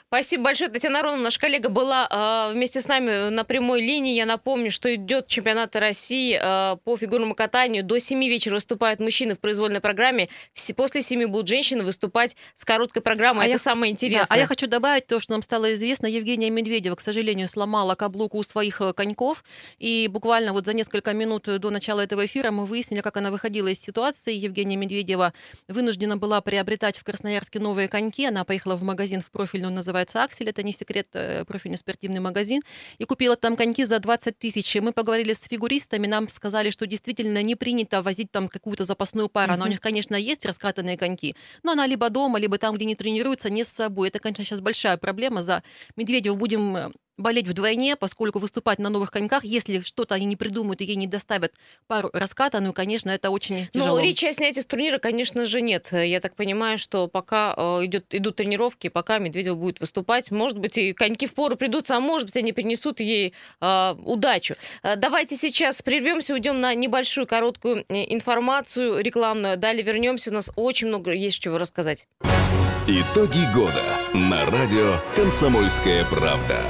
Спасибо 0.08 0.46
большое. 0.46 0.72
Татьяна 0.72 1.02
Ароновна, 1.02 1.26
наша 1.26 1.40
коллега, 1.40 1.70
была 1.70 2.08
э, 2.50 2.54
вместе 2.54 2.82
с 2.82 2.88
нами 2.88 3.30
на 3.30 3.44
прямой 3.44 3.80
линии. 3.82 4.16
Я 4.16 4.26
напомню, 4.26 4.72
что 4.72 4.94
идет 4.96 5.28
чемпионат 5.28 5.76
России 5.76 6.40
э, 6.42 6.78
по 6.84 6.98
фигурному 6.98 7.36
катанию. 7.36 7.84
До 7.84 8.00
7 8.00 8.20
вечера 8.24 8.56
выступают 8.56 9.00
мужчины 9.00 9.36
в 9.36 9.40
произвольной 9.40 9.82
программе. 9.82 10.30
После 10.76 11.04
7 11.04 11.28
будут 11.28 11.48
женщины 11.48 11.84
выступать 11.84 12.36
с 12.56 12.66
короткой 12.66 13.04
программой. 13.04 13.44
А 13.44 13.46
Это 13.46 13.54
я, 13.54 13.58
самое 13.60 13.92
интересное. 13.92 14.26
Да, 14.28 14.34
а 14.34 14.38
я 14.40 14.48
хочу 14.48 14.66
добавить 14.66 15.06
то, 15.06 15.20
что 15.20 15.34
нам 15.34 15.44
стало 15.44 15.72
известно. 15.76 16.08
Евгения 16.08 16.50
Медведева, 16.50 16.96
к 16.96 17.02
сожалению, 17.02 17.48
сломала 17.48 17.94
каблук 17.94 18.34
у 18.34 18.42
своих 18.42 18.82
э, 18.82 18.94
коньков. 18.94 19.44
И 19.78 20.08
буквально 20.10 20.54
вот 20.54 20.66
за 20.66 20.74
несколько 20.74 21.14
минут 21.14 21.44
до 21.44 21.70
начала 21.70 22.02
этого 22.02 22.26
эфира 22.26 22.50
мы 22.50 22.66
выяснили, 22.66 23.02
как 23.02 23.18
она 23.18 23.30
выходила 23.30 23.68
из 23.68 23.80
ситуации. 23.80 24.34
Евгения 24.34 24.76
Медведева 24.76 25.34
вынуждена 25.68 26.18
была 26.18 26.42
приобретать 26.42 26.98
в 26.98 27.04
Красноярске 27.04 27.60
новые 27.60 27.88
коньки. 27.88 28.26
Она 28.26 28.44
поехала 28.44 28.76
в 28.76 28.82
магазин 28.82 29.22
в 29.22 29.30
профиль, 29.30 29.59
он 29.66 29.76
называется 29.76 30.24
«Аксель», 30.24 30.50
это 30.50 30.64
не 30.64 30.74
секрет, 30.74 31.08
э, 31.14 31.46
профильный 31.46 31.78
спортивный 31.78 32.20
магазин, 32.20 32.62
и 32.98 33.06
купила 33.06 33.36
там 33.36 33.56
коньки 33.56 33.86
за 33.86 34.00
20 34.00 34.38
тысяч. 34.38 34.76
Мы 34.76 34.92
поговорили 34.92 35.34
с 35.34 35.44
фигуристами, 35.44 36.08
нам 36.08 36.30
сказали, 36.30 36.70
что 36.70 36.88
действительно 36.88 37.44
не 37.44 37.56
принято 37.56 38.02
возить 38.02 38.32
там 38.32 38.48
какую-то 38.48 38.84
запасную 38.84 39.30
пару. 39.30 39.54
Она 39.54 39.66
у 39.66 39.68
них, 39.68 39.82
конечно, 39.82 40.16
есть 40.16 40.46
раскатанные 40.46 40.98
коньки, 40.98 41.36
но 41.64 41.72
она 41.72 41.88
либо 41.88 42.10
дома, 42.10 42.40
либо 42.40 42.58
там, 42.58 42.76
где 42.76 42.86
не 42.86 42.96
тренируются, 42.96 43.50
не 43.50 43.64
с 43.64 43.70
собой. 43.70 44.10
Это, 44.10 44.20
конечно, 44.20 44.44
сейчас 44.44 44.62
большая 44.62 44.98
проблема. 44.98 45.44
За 45.44 45.64
Медведева 45.96 46.36
будем 46.36 46.76
э, 46.76 46.92
болеть 47.20 47.48
вдвойне, 47.48 47.96
поскольку 47.96 48.40
выступать 48.40 48.80
на 48.80 48.90
новых 48.90 49.12
коньках, 49.12 49.44
если 49.44 49.82
что-то 49.82 50.16
они 50.16 50.26
не 50.26 50.36
придумают 50.36 50.82
и 50.82 50.86
ей 50.86 50.96
не 50.96 51.08
доставят 51.08 51.54
пару 51.88 52.10
раскатанную, 52.14 52.74
конечно, 52.74 53.12
это 53.12 53.30
очень 53.30 53.68
ну, 53.74 53.82
тяжело. 53.82 53.98
Ну, 53.98 54.04
речи 54.04 54.26
о 54.26 54.34
снятии 54.34 54.62
с 54.62 54.66
турнира, 54.66 54.98
конечно 54.98 55.46
же, 55.46 55.62
нет. 55.62 55.90
Я 55.92 56.20
так 56.20 56.36
понимаю, 56.36 56.78
что 56.78 57.08
пока 57.08 57.54
э, 57.56 57.86
идет, 57.86 58.06
идут 58.12 58.38
тренировки, 58.38 58.88
пока 58.88 59.20
Медведев 59.20 59.58
будет 59.58 59.80
выступать, 59.80 60.32
может 60.32 60.58
быть, 60.58 60.78
и 60.78 60.94
коньки 60.94 61.28
в 61.28 61.34
пору 61.34 61.56
придутся, 61.56 61.98
а 61.98 62.00
может 62.00 62.28
быть, 62.28 62.38
они 62.38 62.54
принесут 62.54 63.00
ей 63.00 63.34
э, 63.62 63.96
удачу. 64.06 64.56
Э, 64.82 64.96
давайте 64.96 65.36
сейчас 65.36 65.82
прервемся, 65.82 66.34
уйдем 66.34 66.62
на 66.62 66.74
небольшую 66.74 67.28
короткую 67.28 67.86
э, 67.90 68.14
информацию 68.14 69.02
рекламную. 69.02 69.58
Далее 69.58 69.84
вернемся, 69.84 70.32
у 70.32 70.34
нас 70.34 70.52
очень 70.56 70.88
много 70.88 71.12
есть 71.12 71.40
чего 71.40 71.58
рассказать. 71.58 72.08
Итоги 72.88 73.46
года 73.54 73.84
на 74.14 74.46
радио 74.50 74.96
«Комсомольская 75.16 76.06
правда». 76.06 76.64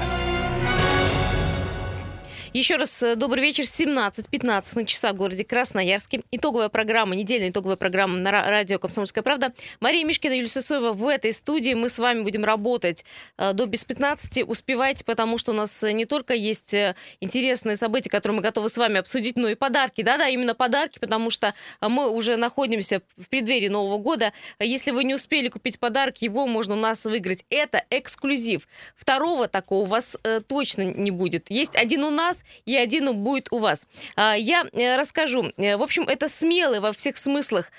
Еще 2.53 2.77
раз 2.77 3.03
э, 3.03 3.15
добрый 3.15 3.44
вечер. 3.44 3.63
17.15 3.63 4.75
на 4.75 4.86
часах 4.86 5.13
в 5.13 5.18
городе 5.18 5.44
Красноярске. 5.44 6.22
Итоговая 6.32 6.70
программа, 6.70 7.13
недельная 7.15 7.50
итоговая 7.50 7.75
программа 7.75 8.18
на 8.18 8.32
радио 8.32 8.79
«Комсомольская 8.79 9.24
правда». 9.24 9.53
Мария 9.79 10.03
Мишкина, 10.03 10.34
Юлия 10.34 10.48
Сысоева 10.48 10.91
в 10.91 11.08
этой 11.08 11.32
студии. 11.32 11.75
Мы 11.75 11.89
с 11.89 12.00
вами 12.00 12.22
будем 12.22 12.44
работать 12.44 13.06
э, 13.38 13.53
до 13.53 13.68
без 13.68 13.86
15. 13.86 14.50
Успевайте, 14.50 15.03
потому 15.03 15.38
что 15.38 15.51
у 15.51 15.53
нас 15.53 15.84
э, 15.84 15.91
не 15.91 16.06
только 16.06 16.34
есть 16.34 16.74
интересные 17.22 17.75
события, 17.75 18.10
которые 18.10 18.38
мы 18.38 18.41
готовы 18.41 18.70
с 18.70 18.77
вами 18.77 18.98
обсудить, 18.98 19.38
но 19.38 19.48
и 19.48 19.53
подарки. 19.53 20.01
Да-да, 20.01 20.27
именно 20.27 20.56
подарки, 20.56 20.98
потому 20.98 21.29
что 21.29 21.53
мы 21.82 22.10
уже 22.10 22.36
находимся 22.36 23.03
в 23.15 23.29
преддверии 23.29 23.68
Нового 23.68 24.00
года. 24.00 24.34
Если 24.60 24.89
вы 24.89 25.03
не 25.03 25.13
успели 25.13 25.50
купить 25.50 25.77
подарок, 25.77 26.20
его 26.24 26.48
можно 26.48 26.74
у 26.74 26.79
нас 26.79 27.06
выиграть. 27.06 27.46
Это 27.51 27.86
эксклюзив. 27.91 28.68
Второго 28.96 29.48
такого 29.48 29.84
у 29.84 29.86
вас 29.86 30.18
точно 30.48 30.82
не 30.82 31.12
будет. 31.12 31.51
Есть 31.51 31.75
один 31.75 32.03
у 32.03 32.10
нас, 32.10 32.39
и 32.65 32.75
один 32.75 33.15
будет 33.15 33.48
у 33.51 33.60
вас. 33.60 33.88
А, 34.15 34.36
я 34.36 34.65
э, 34.74 34.96
расскажу. 34.96 35.51
Э, 35.58 35.77
в 35.77 35.84
общем, 35.84 36.03
это 36.03 36.27
смелый 36.27 36.79
во 36.79 36.91
всех 36.91 37.18
смыслах 37.18 37.72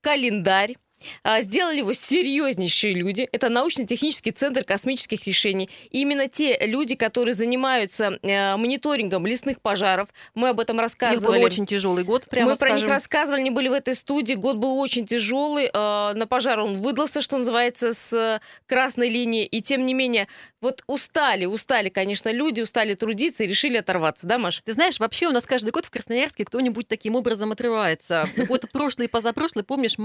календарь 0.00 0.76
а, 1.22 1.40
сделали 1.42 1.78
его 1.78 1.92
серьезнейшие 1.92 2.94
люди. 2.94 3.28
Это 3.32 3.48
научно-технический 3.48 4.32
центр 4.32 4.64
космических 4.64 5.26
решений. 5.26 5.70
И 5.90 6.00
именно 6.00 6.28
те 6.28 6.58
люди, 6.66 6.94
которые 6.94 7.34
занимаются 7.34 8.18
э, 8.22 8.56
мониторингом 8.56 9.26
лесных 9.26 9.60
пожаров. 9.60 10.08
Мы 10.34 10.48
об 10.48 10.60
этом 10.60 10.80
рассказывали. 10.80 11.36
У 11.36 11.40
был 11.40 11.46
очень 11.46 11.66
тяжелый 11.66 12.04
год, 12.04 12.26
прямо 12.28 12.50
Мы 12.50 12.56
скажем. 12.56 12.76
про 12.76 12.80
них 12.80 12.88
рассказывали, 12.88 13.40
они 13.40 13.50
были 13.50 13.68
в 13.68 13.72
этой 13.72 13.94
студии. 13.94 14.34
Год 14.34 14.56
был 14.56 14.78
очень 14.78 15.06
тяжелый. 15.06 15.70
Э, 15.72 16.14
на 16.14 16.26
пожар 16.26 16.60
он 16.60 16.80
выдался, 16.80 17.20
что 17.20 17.38
называется, 17.38 17.92
с 17.92 18.40
красной 18.66 19.08
линии. 19.08 19.44
И 19.44 19.60
тем 19.62 19.86
не 19.86 19.94
менее, 19.94 20.26
вот 20.60 20.82
устали, 20.86 21.44
устали, 21.44 21.88
конечно, 21.88 22.32
люди, 22.32 22.60
устали 22.60 22.94
трудиться 22.94 23.44
и 23.44 23.46
решили 23.46 23.76
оторваться, 23.76 24.26
да, 24.26 24.38
Маш? 24.38 24.62
Ты 24.64 24.72
знаешь, 24.72 24.98
вообще 24.98 25.26
у 25.26 25.32
нас 25.32 25.46
каждый 25.46 25.70
год 25.70 25.84
в 25.84 25.90
Красноярске 25.90 26.44
кто-нибудь 26.44 26.88
таким 26.88 27.14
образом 27.14 27.52
отрывается. 27.52 28.28
Вот 28.48 28.70
прошлый 28.72 29.06
и 29.06 29.10
позапрошлый, 29.10 29.64
помнишь, 29.64 29.96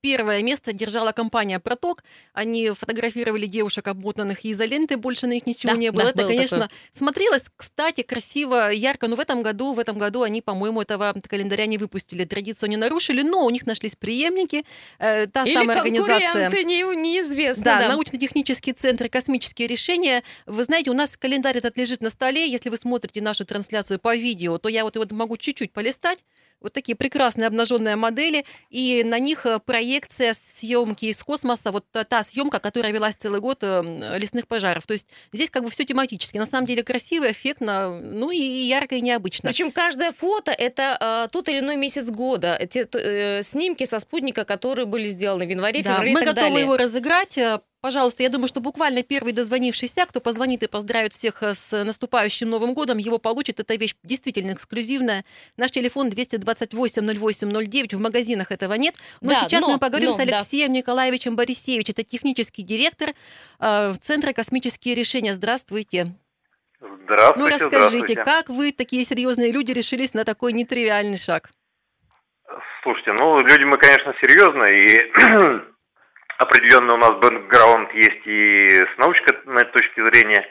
Первое 0.00 0.42
место 0.42 0.72
держала 0.72 1.10
компания 1.10 1.58
«Проток». 1.58 2.04
Они 2.32 2.70
фотографировали 2.70 3.46
девушек, 3.46 3.88
обмотанных 3.88 4.44
изолентой, 4.44 4.96
больше 4.96 5.26
на 5.26 5.32
них 5.32 5.46
ничего 5.46 5.72
да, 5.72 5.78
не 5.78 5.90
было. 5.90 6.04
Да, 6.04 6.10
это, 6.10 6.26
конечно, 6.26 6.58
такое. 6.60 6.76
смотрелось, 6.92 7.46
кстати, 7.56 8.02
красиво, 8.02 8.70
ярко. 8.70 9.08
Но 9.08 9.16
в 9.16 9.20
этом 9.20 9.42
году, 9.42 9.72
в 9.74 9.80
этом 9.80 9.98
году 9.98 10.22
они, 10.22 10.40
по-моему, 10.40 10.82
этого 10.82 11.14
календаря 11.28 11.66
не 11.66 11.78
выпустили. 11.78 12.24
Традицию 12.24 12.68
не 12.68 12.76
нарушили, 12.76 13.22
но 13.22 13.44
у 13.44 13.50
них 13.50 13.66
нашлись 13.66 13.96
преемники. 13.96 14.64
Э, 15.00 15.26
та 15.26 15.42
Или 15.42 15.54
самая 15.54 15.78
организация. 15.78 16.48
Не, 16.62 16.82
неизвестно. 16.94 17.64
Да, 17.64 17.78
да. 17.80 17.88
научно-технический 17.88 18.74
центр 18.74 19.08
«Космические 19.08 19.66
решения». 19.66 20.22
Вы 20.46 20.62
знаете, 20.62 20.90
у 20.90 20.94
нас 20.94 21.16
календарь 21.16 21.58
этот 21.58 21.76
лежит 21.76 22.02
на 22.02 22.10
столе. 22.10 22.48
Если 22.48 22.70
вы 22.70 22.76
смотрите 22.76 23.20
нашу 23.20 23.44
трансляцию 23.44 23.98
по 23.98 24.14
видео, 24.14 24.58
то 24.58 24.68
я 24.68 24.84
вот 24.84 24.94
его 24.94 25.06
могу 25.10 25.36
чуть-чуть 25.36 25.72
полистать 25.72 26.20
вот 26.60 26.72
такие 26.72 26.96
прекрасные 26.96 27.46
обнаженные 27.46 27.96
модели, 27.96 28.44
и 28.70 29.02
на 29.04 29.18
них 29.18 29.46
э, 29.46 29.58
проекция 29.58 30.34
съемки 30.34 31.06
из 31.06 31.22
космоса, 31.22 31.70
вот 31.70 31.84
та 31.90 32.22
съемка, 32.22 32.58
которая 32.58 32.92
велась 32.92 33.14
целый 33.16 33.40
год 33.40 33.58
э, 33.62 34.18
лесных 34.18 34.46
пожаров. 34.48 34.86
То 34.86 34.94
есть 34.94 35.06
здесь 35.32 35.50
как 35.50 35.64
бы 35.64 35.70
все 35.70 35.84
тематически. 35.84 36.38
На 36.38 36.46
самом 36.46 36.66
деле 36.66 36.82
красиво, 36.82 37.30
эффектно, 37.30 38.00
ну 38.00 38.30
и 38.30 38.38
ярко 38.38 38.96
и 38.96 39.00
необычно. 39.00 39.50
Причем 39.50 39.70
каждое 39.72 40.12
фото 40.12 40.50
это 40.50 41.26
э, 41.26 41.28
тот 41.30 41.48
или 41.48 41.60
иной 41.60 41.76
месяц 41.76 42.10
года. 42.10 42.58
Те 42.70 42.86
э, 42.92 43.42
снимки 43.42 43.84
со 43.84 43.98
спутника, 43.98 44.44
которые 44.44 44.86
были 44.86 45.06
сделаны 45.06 45.46
в 45.46 45.50
январе, 45.50 45.82
да, 45.82 45.92
феврале 45.92 46.12
мы 46.12 46.22
и 46.22 46.24
так 46.24 46.34
готовы 46.34 46.50
далее. 46.50 46.62
его 46.62 46.76
разыграть. 46.76 47.38
Э, 47.78 47.82
Пожалуйста, 47.82 48.22
я 48.22 48.28
думаю, 48.28 48.48
что 48.48 48.60
буквально 48.60 49.02
первый 49.02 49.32
дозвонившийся, 49.32 50.06
кто 50.06 50.20
позвонит 50.20 50.62
и 50.62 50.68
поздравит 50.68 51.12
всех 51.12 51.42
э, 51.42 51.54
с 51.54 51.84
наступающим 51.84 52.50
Новым 52.50 52.74
годом, 52.74 52.98
его 52.98 53.18
получит. 53.18 53.60
Эта 53.60 53.74
вещь 53.76 53.94
действительно 54.02 54.52
эксклюзивная. 54.52 55.24
Наш 55.56 55.70
телефон 55.70 56.08
228-08-09. 56.08 57.96
В 57.96 58.00
магазинах 58.00 58.50
этого 58.50 58.74
нет. 58.74 58.94
Но 59.20 59.30
да, 59.30 59.42
сейчас 59.42 59.60
но, 59.62 59.72
мы 59.72 59.78
поговорим 59.78 60.10
но, 60.10 60.16
с 60.16 60.20
Алексеем 60.20 60.72
да. 60.72 60.78
Николаевичем 60.78 61.36
Борисевичем. 61.36 61.94
Это 61.96 62.04
технический 62.04 62.62
директор 62.62 63.10
э, 63.60 63.94
Центра 64.02 64.32
космические 64.32 64.94
решения. 64.94 65.34
Здравствуйте. 65.34 66.14
Здравствуйте. 66.80 67.38
Ну, 67.38 67.48
расскажите, 67.48 68.14
как 68.16 68.48
вы, 68.48 68.72
такие 68.72 69.04
серьезные 69.04 69.50
люди, 69.50 69.72
решились 69.72 70.14
на 70.14 70.24
такой 70.24 70.52
нетривиальный 70.52 71.16
шаг? 71.16 71.50
Слушайте, 72.82 73.12
ну, 73.18 73.38
люди 73.38 73.64
мы, 73.64 73.76
конечно, 73.76 74.14
серьезные, 74.20 74.80
и 74.80 75.68
определенно 76.38 76.94
у 76.94 76.96
нас 76.96 77.10
бэкграунд 77.10 77.92
есть 77.92 78.26
и 78.26 78.66
с 78.66 78.98
научной 78.98 79.64
точки 79.72 80.00
зрения, 80.00 80.48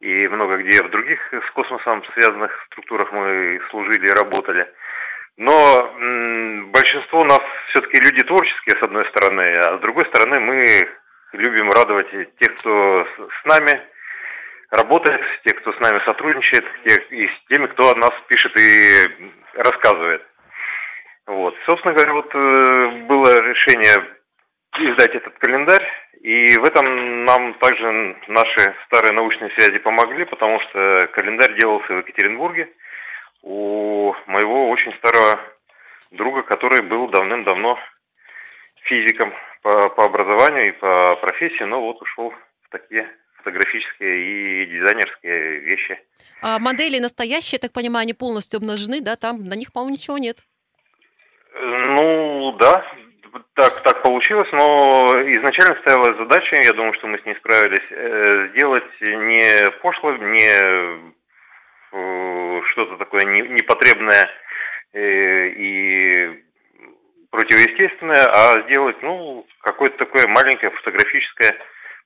и 0.00 0.28
много 0.28 0.58
где 0.58 0.82
в 0.82 0.90
других 0.90 1.18
с 1.32 1.50
космосом 1.52 2.04
связанных 2.12 2.52
структурах 2.66 3.10
мы 3.12 3.60
служили 3.70 4.06
и 4.06 4.14
работали. 4.14 4.70
Но 5.38 5.92
м, 5.98 6.70
большинство 6.70 7.20
у 7.20 7.24
нас 7.24 7.40
все-таки 7.70 8.00
люди 8.00 8.24
творческие, 8.24 8.78
с 8.78 8.82
одной 8.82 9.06
стороны, 9.06 9.56
а 9.56 9.76
с 9.76 9.80
другой 9.80 10.06
стороны 10.06 10.40
мы 10.40 10.88
любим 11.32 11.70
радовать 11.70 12.10
тех, 12.38 12.54
кто 12.56 13.06
с 13.06 13.44
нами 13.44 13.82
работает, 14.70 15.20
тех, 15.44 15.60
кто 15.60 15.72
с 15.72 15.80
нами 15.80 16.00
сотрудничает, 16.06 16.64
тех, 16.86 17.12
и 17.12 17.26
с 17.26 17.48
теми, 17.48 17.66
кто 17.66 17.90
о 17.90 17.96
нас 17.96 18.12
пишет 18.28 18.52
и 18.58 19.32
рассказывает. 19.54 20.22
Вот. 21.26 21.54
Собственно 21.68 21.94
говоря, 21.94 22.12
вот 22.14 22.34
э, 22.34 22.90
было 23.08 23.40
решение 23.40 24.15
издать 24.78 25.14
этот 25.14 25.38
календарь. 25.38 25.86
И 26.20 26.58
в 26.58 26.64
этом 26.64 27.24
нам 27.24 27.54
также 27.54 28.16
наши 28.28 28.74
старые 28.86 29.12
научные 29.12 29.50
связи 29.50 29.78
помогли, 29.78 30.24
потому 30.24 30.60
что 30.60 31.08
календарь 31.12 31.54
делался 31.58 31.92
в 31.92 31.98
Екатеринбурге 31.98 32.68
у 33.42 34.12
моего 34.26 34.70
очень 34.70 34.92
старого 34.94 35.40
друга, 36.10 36.42
который 36.42 36.82
был 36.82 37.08
давным-давно 37.08 37.78
физиком 38.84 39.32
по, 39.62 39.88
по 39.90 40.04
образованию 40.04 40.68
и 40.68 40.72
по 40.72 41.16
профессии, 41.16 41.64
но 41.64 41.80
вот 41.80 42.00
ушел 42.02 42.32
в 42.62 42.70
такие 42.70 43.08
фотографические 43.36 44.64
и 44.64 44.66
дизайнерские 44.66 45.60
вещи. 45.60 46.00
А 46.42 46.58
модели 46.58 46.98
настоящие, 46.98 47.58
я 47.62 47.68
так 47.68 47.72
понимаю, 47.72 48.02
они 48.02 48.14
полностью 48.14 48.58
обнажены, 48.58 49.00
да? 49.00 49.16
Там 49.16 49.44
на 49.44 49.54
них, 49.54 49.72
по-моему, 49.72 49.94
ничего 49.94 50.18
нет. 50.18 50.38
Ну, 51.54 52.52
да, 52.58 52.84
так, 53.54 53.82
так 53.82 54.02
получилось, 54.02 54.48
но 54.52 55.12
изначально 55.32 55.80
стояла 55.80 56.16
задача, 56.16 56.56
я 56.62 56.72
думаю, 56.72 56.94
что 56.94 57.06
мы 57.06 57.18
с 57.18 57.24
ней 57.24 57.34
справились, 57.36 57.86
э, 57.90 58.48
сделать 58.52 58.84
не 59.00 59.70
пошло, 59.82 60.12
не 60.16 61.12
э, 61.92 62.60
что-то 62.72 62.96
такое 62.96 63.24
непотребное 63.24 64.28
э, 64.92 65.48
и 65.48 66.44
противоестественное, 67.30 68.26
а 68.32 68.62
сделать, 68.68 68.96
ну, 69.02 69.46
какое-то 69.60 69.98
такое 69.98 70.26
маленькое 70.26 70.70
фотографическое 70.70 71.56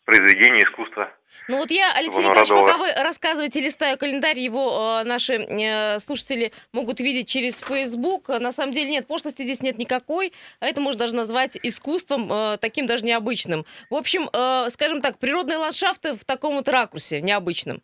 произведение 0.04 0.64
искусства. 0.64 1.12
Ну 1.48 1.58
вот 1.58 1.70
я, 1.70 1.92
Алексей 1.96 2.22
Николаевич, 2.22 2.48
пока 2.48 2.76
вы 2.76 2.92
рассказываете, 3.02 3.60
листаю 3.60 3.96
календарь, 3.98 4.38
его 4.38 5.00
э, 5.00 5.04
наши 5.04 5.34
э, 5.34 5.98
слушатели 5.98 6.52
могут 6.72 7.00
видеть 7.00 7.28
через 7.28 7.60
Facebook. 7.60 8.28
На 8.28 8.52
самом 8.52 8.72
деле 8.72 8.90
нет, 8.90 9.06
пошлости 9.06 9.42
здесь 9.42 9.62
нет 9.62 9.78
никакой, 9.78 10.32
а 10.60 10.66
это 10.66 10.80
можно 10.80 11.00
даже 11.00 11.14
назвать 11.14 11.58
искусством, 11.62 12.30
э, 12.30 12.58
таким 12.60 12.86
даже 12.86 13.04
необычным. 13.04 13.64
В 13.90 13.94
общем, 13.94 14.28
э, 14.32 14.68
скажем 14.70 15.00
так, 15.00 15.18
природные 15.18 15.58
ландшафты 15.58 16.14
в 16.14 16.24
таком 16.24 16.54
вот 16.54 16.68
ракурсе 16.68 17.20
необычном. 17.20 17.80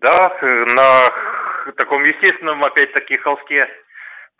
Да, 0.00 0.38
на 0.42 1.72
таком 1.76 2.04
естественном, 2.04 2.64
опять-таки, 2.64 3.18
холсте 3.18 3.68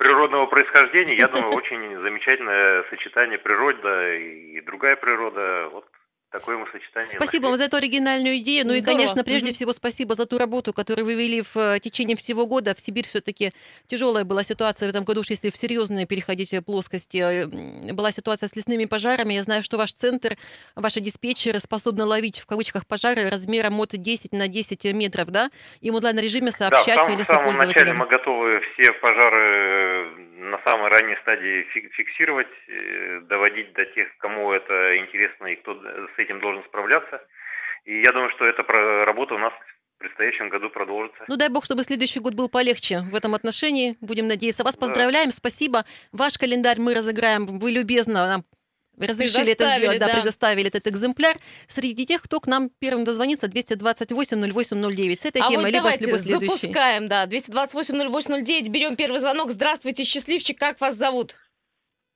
природного 0.00 0.46
происхождения, 0.46 1.14
я 1.14 1.28
думаю, 1.28 1.52
очень 1.54 2.00
замечательное 2.00 2.84
сочетание 2.88 3.38
природа 3.38 4.14
и 4.14 4.60
другая 4.62 4.96
природа. 4.96 5.68
Вот 5.72 5.84
такое 6.30 6.56
мы 6.56 6.66
сочетание. 6.70 7.10
Спасибо 7.10 7.46
вам 7.46 7.56
за 7.56 7.64
эту 7.64 7.76
оригинальную 7.76 8.38
идею. 8.38 8.66
Ну 8.66 8.74
Здорово. 8.74 8.94
и, 8.94 8.98
конечно, 8.98 9.24
прежде 9.24 9.52
всего 9.52 9.72
спасибо 9.72 10.14
за 10.14 10.26
ту 10.26 10.38
работу, 10.38 10.72
которую 10.72 11.06
вы 11.06 11.14
вели 11.14 11.42
в 11.42 11.56
э, 11.56 11.80
течение 11.80 12.16
всего 12.16 12.46
года. 12.46 12.74
В 12.74 12.80
Сибирь 12.80 13.06
все-таки 13.06 13.52
тяжелая 13.86 14.24
была 14.24 14.42
ситуация 14.42 14.86
в 14.86 14.90
этом 14.90 15.04
году, 15.04 15.20
уж 15.20 15.30
если 15.30 15.50
в 15.50 15.56
серьезные 15.56 16.06
переходить 16.06 16.54
плоскости. 16.64 17.18
Э, 17.18 17.92
была 17.92 18.12
ситуация 18.12 18.48
с 18.48 18.56
лесными 18.56 18.84
пожарами. 18.84 19.34
Я 19.34 19.42
знаю, 19.42 19.62
что 19.62 19.76
ваш 19.76 19.92
центр, 19.92 20.36
ваши 20.74 21.00
диспетчеры 21.00 21.58
способны 21.58 22.04
ловить 22.04 22.40
в 22.40 22.46
кавычках 22.46 22.86
пожары 22.86 23.28
размером 23.28 23.80
от 23.80 23.90
10 23.90 24.32
на 24.32 24.48
10 24.48 24.84
метров, 24.94 25.30
да? 25.30 25.50
И 25.80 25.90
в 25.90 25.96
онлайн-режиме 25.96 26.52
сообщать 26.52 26.96
да, 26.96 27.02
в 27.02 27.24
самом, 27.24 27.52
в 27.52 27.56
самом 27.56 27.66
начале 27.66 27.92
мы 27.92 28.06
готовы 28.06 28.60
все 28.60 28.92
пожары 28.92 30.30
на 30.40 30.58
самой 30.64 30.90
ранней 30.90 31.16
стадии 31.22 31.62
фиксировать, 31.72 32.48
э, 32.68 33.20
доводить 33.20 33.72
до 33.74 33.84
тех, 33.86 34.08
кому 34.18 34.52
это 34.52 34.96
интересно 34.98 35.46
и 35.46 35.56
кто 35.56 35.74
с 35.74 36.18
этим 36.20 36.40
должен 36.40 36.62
справляться. 36.64 37.20
И 37.84 37.98
я 37.98 38.12
думаю, 38.12 38.30
что 38.30 38.44
эта 38.44 38.62
работа 39.04 39.34
у 39.34 39.38
нас 39.38 39.52
в 39.96 39.98
предстоящем 39.98 40.48
году 40.48 40.70
продолжится. 40.70 41.24
Ну 41.28 41.36
дай 41.36 41.48
бог, 41.48 41.64
чтобы 41.64 41.82
следующий 41.82 42.20
год 42.20 42.34
был 42.34 42.48
полегче 42.48 43.00
в 43.00 43.14
этом 43.14 43.34
отношении. 43.34 43.96
Будем 44.00 44.28
надеяться. 44.28 44.64
Вас 44.64 44.76
поздравляем, 44.76 45.28
да. 45.28 45.32
спасибо. 45.32 45.84
Ваш 46.12 46.38
календарь 46.38 46.78
мы 46.78 46.94
разыграем. 46.94 47.46
Вы 47.46 47.72
любезно 47.72 48.26
нам 48.26 48.44
разрешили 49.06 49.52
это 49.52 49.76
сделать, 49.78 49.98
да, 49.98 50.08
да, 50.08 50.14
предоставили 50.14 50.68
этот 50.68 50.86
экземпляр. 50.86 51.36
Среди 51.66 52.06
тех, 52.06 52.22
кто 52.22 52.40
к 52.40 52.46
нам 52.46 52.70
первым 52.78 53.04
дозвонится, 53.04 53.46
228-08-09. 53.46 55.20
С 55.20 55.26
этой 55.26 55.42
а 55.42 55.48
темой, 55.48 55.64
вот 55.64 55.66
либо 55.66 55.78
давайте 55.78 56.04
с 56.04 56.06
любой 56.06 56.18
следующей. 56.18 56.56
запускаем, 56.56 57.08
да, 57.08 57.26
228-08-09, 57.26 58.68
берем 58.68 58.96
первый 58.96 59.18
звонок. 59.18 59.50
Здравствуйте, 59.50 60.04
счастливчик, 60.04 60.58
как 60.58 60.80
вас 60.80 60.94
зовут? 60.96 61.36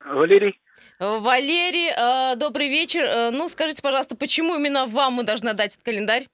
Валерий. 0.04 0.60
Валерий, 1.00 1.90
э, 1.90 2.36
добрый 2.36 2.68
вечер. 2.68 3.02
Э, 3.02 3.30
ну, 3.30 3.48
скажите, 3.48 3.82
пожалуйста, 3.82 4.16
почему 4.16 4.54
именно 4.56 4.86
вам 4.86 5.14
мы 5.14 5.24
должны 5.24 5.52
дать 5.54 5.74
этот 5.74 5.84
календарь? 5.84 6.26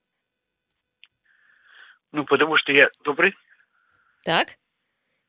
Ну, 2.11 2.25
потому 2.25 2.57
что 2.57 2.71
я 2.71 2.89
добрый. 3.03 3.33
Так. 4.23 4.57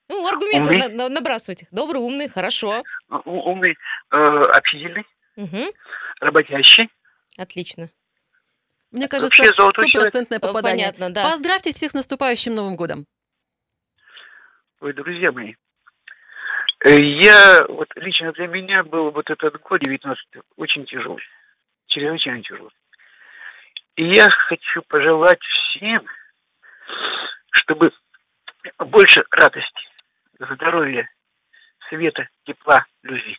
Ну, 0.08 0.26
аргументы 0.26 0.76
на, 0.76 0.88
на, 0.88 1.08
набрасывайте. 1.08 1.66
Добрый, 1.70 2.02
умный, 2.02 2.28
хорошо. 2.28 2.82
Умный, 3.08 3.76
э, 4.10 4.16
общительный, 4.16 5.06
угу. 5.36 5.72
работящий. 6.20 6.90
Отлично. 7.38 7.88
Мне 8.90 9.08
кажется, 9.08 9.42
стопроцентное 9.44 10.40
попадание. 10.40 10.92
Понятно, 10.92 11.14
да. 11.14 11.30
Поздравьте 11.30 11.72
всех 11.72 11.92
с 11.92 11.94
наступающим 11.94 12.54
Новым 12.54 12.76
годом. 12.76 13.06
Ой, 14.80 14.92
друзья 14.92 15.32
мои, 15.32 15.54
Э, 15.54 15.61
я, 16.90 17.64
вот 17.68 17.88
лично 17.96 18.32
для 18.32 18.48
меня 18.48 18.82
был 18.82 19.10
вот 19.10 19.30
этот 19.30 19.60
год 19.60 19.80
19 19.80 20.18
очень 20.56 20.84
тяжелый, 20.86 21.22
чрезвычайно 21.86 22.42
тяжелый. 22.42 22.72
И 23.96 24.04
я 24.04 24.28
хочу 24.30 24.82
пожелать 24.88 25.40
всем, 25.42 26.04
чтобы 27.50 27.92
больше 28.78 29.22
радости, 29.30 29.88
здоровья, 30.38 31.08
света, 31.88 32.28
тепла, 32.44 32.84
любви. 33.02 33.38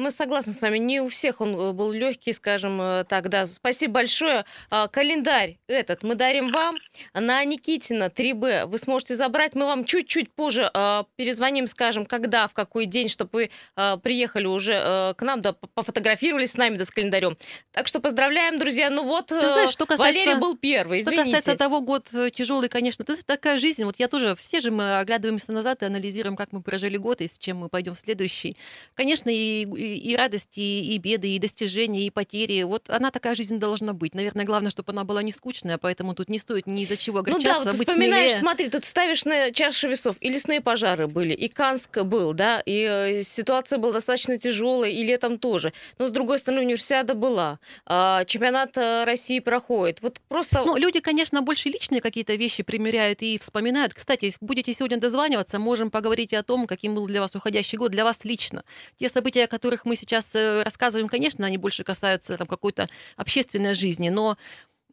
Мы 0.00 0.10
согласны 0.10 0.52
с 0.52 0.62
вами. 0.62 0.78
Не 0.78 1.00
у 1.00 1.08
всех 1.08 1.40
он 1.40 1.54
э, 1.54 1.72
был 1.72 1.92
легкий, 1.92 2.32
скажем 2.32 2.80
э, 2.80 3.04
так, 3.04 3.28
да. 3.28 3.46
Спасибо 3.46 3.94
большое. 3.94 4.46
А, 4.70 4.88
календарь 4.88 5.58
этот 5.66 6.02
мы 6.02 6.14
дарим 6.14 6.50
вам. 6.52 6.78
На 7.12 7.44
Никитина 7.44 8.04
3Б 8.04 8.66
вы 8.66 8.78
сможете 8.78 9.14
забрать. 9.14 9.54
Мы 9.54 9.66
вам 9.66 9.84
чуть-чуть 9.84 10.32
позже 10.32 10.70
а, 10.72 11.04
перезвоним, 11.16 11.66
скажем, 11.66 12.06
когда, 12.06 12.48
в 12.48 12.54
какой 12.54 12.86
день, 12.86 13.10
чтобы 13.10 13.30
вы 13.32 13.50
а, 13.76 13.98
приехали 13.98 14.46
уже 14.46 14.72
э, 14.72 15.14
к 15.14 15.22
нам, 15.22 15.42
да, 15.42 15.52
пофотографировались 15.52 16.52
с 16.52 16.56
нами, 16.56 16.78
да, 16.78 16.86
с 16.86 16.90
календарем. 16.90 17.36
Так 17.70 17.86
что 17.86 18.00
поздравляем, 18.00 18.58
друзья. 18.58 18.88
Ну 18.88 19.04
вот, 19.04 19.26
Ты 19.26 19.40
знаешь, 19.40 19.70
что 19.70 19.84
касается, 19.84 20.18
Валерий 20.20 20.40
был 20.40 20.56
первый, 20.56 21.00
извините. 21.00 21.24
Что 21.24 21.36
касается 21.36 21.58
того, 21.58 21.82
год 21.82 22.08
тяжелый, 22.32 22.70
конечно. 22.70 23.02
Это 23.02 23.22
такая 23.24 23.58
жизнь. 23.58 23.84
Вот 23.84 23.96
я 23.98 24.08
тоже, 24.08 24.34
все 24.34 24.62
же 24.62 24.70
мы 24.70 24.98
оглядываемся 24.98 25.52
назад 25.52 25.82
и 25.82 25.84
анализируем, 25.84 26.36
как 26.36 26.52
мы 26.52 26.62
прожили 26.62 26.96
год 26.96 27.20
и 27.20 27.28
с 27.28 27.38
чем 27.38 27.58
мы 27.58 27.68
пойдем 27.68 27.94
в 27.94 28.00
следующий. 28.00 28.56
Конечно, 28.94 29.28
и 29.28 29.66
и, 29.80 29.89
радости, 30.16 30.60
и 30.60 30.98
беды, 30.98 31.34
и 31.34 31.38
достижения, 31.38 32.02
и 32.02 32.10
потери. 32.10 32.62
Вот 32.62 32.88
она 32.90 33.10
такая 33.10 33.34
жизнь 33.34 33.58
должна 33.58 33.92
быть. 33.92 34.14
Наверное, 34.14 34.44
главное, 34.44 34.70
чтобы 34.70 34.92
она 34.92 35.04
была 35.04 35.22
не 35.22 35.32
скучная, 35.32 35.78
поэтому 35.78 36.14
тут 36.14 36.28
не 36.28 36.38
стоит 36.38 36.66
ни 36.66 36.82
из-за 36.82 36.96
чего 36.96 37.18
огорчаться, 37.18 37.48
Ну 37.48 37.52
да, 37.52 37.58
вот 37.64 37.70
ты 37.70 37.84
вспоминаешь, 37.84 38.30
смелее. 38.30 38.38
смотри, 38.38 38.68
тут 38.68 38.84
ставишь 38.84 39.24
на 39.24 39.50
чашу 39.52 39.88
весов, 39.88 40.16
и 40.20 40.28
лесные 40.30 40.60
пожары 40.60 41.06
были, 41.06 41.34
и 41.34 41.48
Канск 41.48 41.98
был, 42.02 42.32
да, 42.32 42.62
и 42.64 43.18
э, 43.18 43.22
ситуация 43.22 43.78
была 43.78 43.92
достаточно 43.92 44.38
тяжелая, 44.38 44.90
и 44.90 45.02
летом 45.04 45.38
тоже. 45.38 45.72
Но, 45.98 46.06
с 46.06 46.10
другой 46.10 46.38
стороны, 46.38 46.62
универсиада 46.62 47.14
была, 47.14 47.58
а, 47.86 48.24
чемпионат 48.24 48.76
э, 48.76 49.04
России 49.04 49.40
проходит. 49.40 50.00
Вот 50.02 50.20
просто... 50.28 50.62
Ну, 50.64 50.76
люди, 50.76 51.00
конечно, 51.00 51.42
больше 51.42 51.68
личные 51.68 52.00
какие-то 52.00 52.34
вещи 52.34 52.62
примеряют 52.62 53.22
и 53.22 53.38
вспоминают. 53.38 53.94
Кстати, 53.94 54.26
если 54.26 54.38
будете 54.40 54.74
сегодня 54.74 54.98
дозваниваться, 54.98 55.58
можем 55.58 55.90
поговорить 55.90 56.32
о 56.34 56.42
том, 56.42 56.66
каким 56.66 56.94
был 56.94 57.06
для 57.06 57.20
вас 57.20 57.34
уходящий 57.34 57.78
год, 57.78 57.90
для 57.90 58.04
вас 58.04 58.24
лично. 58.24 58.64
Те 58.98 59.08
события, 59.08 59.44
о 59.44 59.48
которых 59.48 59.79
мы 59.84 59.96
сейчас 59.96 60.34
э, 60.34 60.62
рассказываем, 60.62 61.08
конечно, 61.08 61.46
они 61.46 61.56
больше 61.56 61.84
касаются 61.84 62.36
там, 62.36 62.46
какой-то 62.46 62.88
общественной 63.16 63.74
жизни, 63.74 64.08
но 64.08 64.36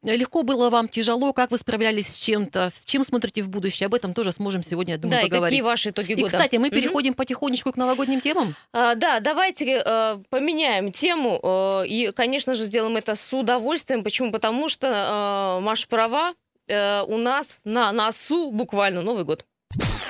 Легко 0.03 0.43
было 0.43 0.69
вам, 0.69 0.87
тяжело, 0.87 1.33
как 1.33 1.51
вы 1.51 1.57
справлялись 1.57 2.07
с 2.07 2.17
чем-то, 2.17 2.69
с 2.69 2.85
чем 2.85 3.03
смотрите 3.03 3.41
в 3.41 3.49
будущее, 3.49 3.87
об 3.87 3.93
этом 3.93 4.13
тоже 4.13 4.31
сможем 4.31 4.63
сегодня, 4.63 4.93
я 4.93 4.99
думаю, 4.99 5.21
да, 5.21 5.23
поговорить. 5.23 5.57
И 5.57 5.57
какие 5.57 5.69
ваши 5.69 5.89
итоги 5.89 6.13
года? 6.13 6.27
И, 6.27 6.29
кстати, 6.29 6.55
мы 6.57 6.69
переходим 6.69 7.11
угу. 7.11 7.17
потихонечку 7.17 7.71
к 7.71 7.77
новогодним 7.77 8.21
темам. 8.21 8.55
А, 8.73 8.95
да, 8.95 9.19
давайте 9.19 9.81
а, 9.83 10.21
поменяем 10.29 10.91
тему 10.91 11.39
а, 11.41 11.81
и, 11.83 12.11
конечно 12.11 12.55
же, 12.55 12.63
сделаем 12.63 12.95
это 12.95 13.15
с 13.15 13.33
удовольствием. 13.33 14.03
Почему? 14.03 14.31
Потому 14.31 14.69
что 14.69 14.89
а, 14.91 15.59
Маша 15.61 15.87
права, 15.87 16.33
а, 16.69 17.03
у 17.03 17.17
нас 17.17 17.61
на 17.63 17.91
носу 17.91 18.51
буквально 18.51 19.01
Новый 19.01 19.23
год. 19.23 19.45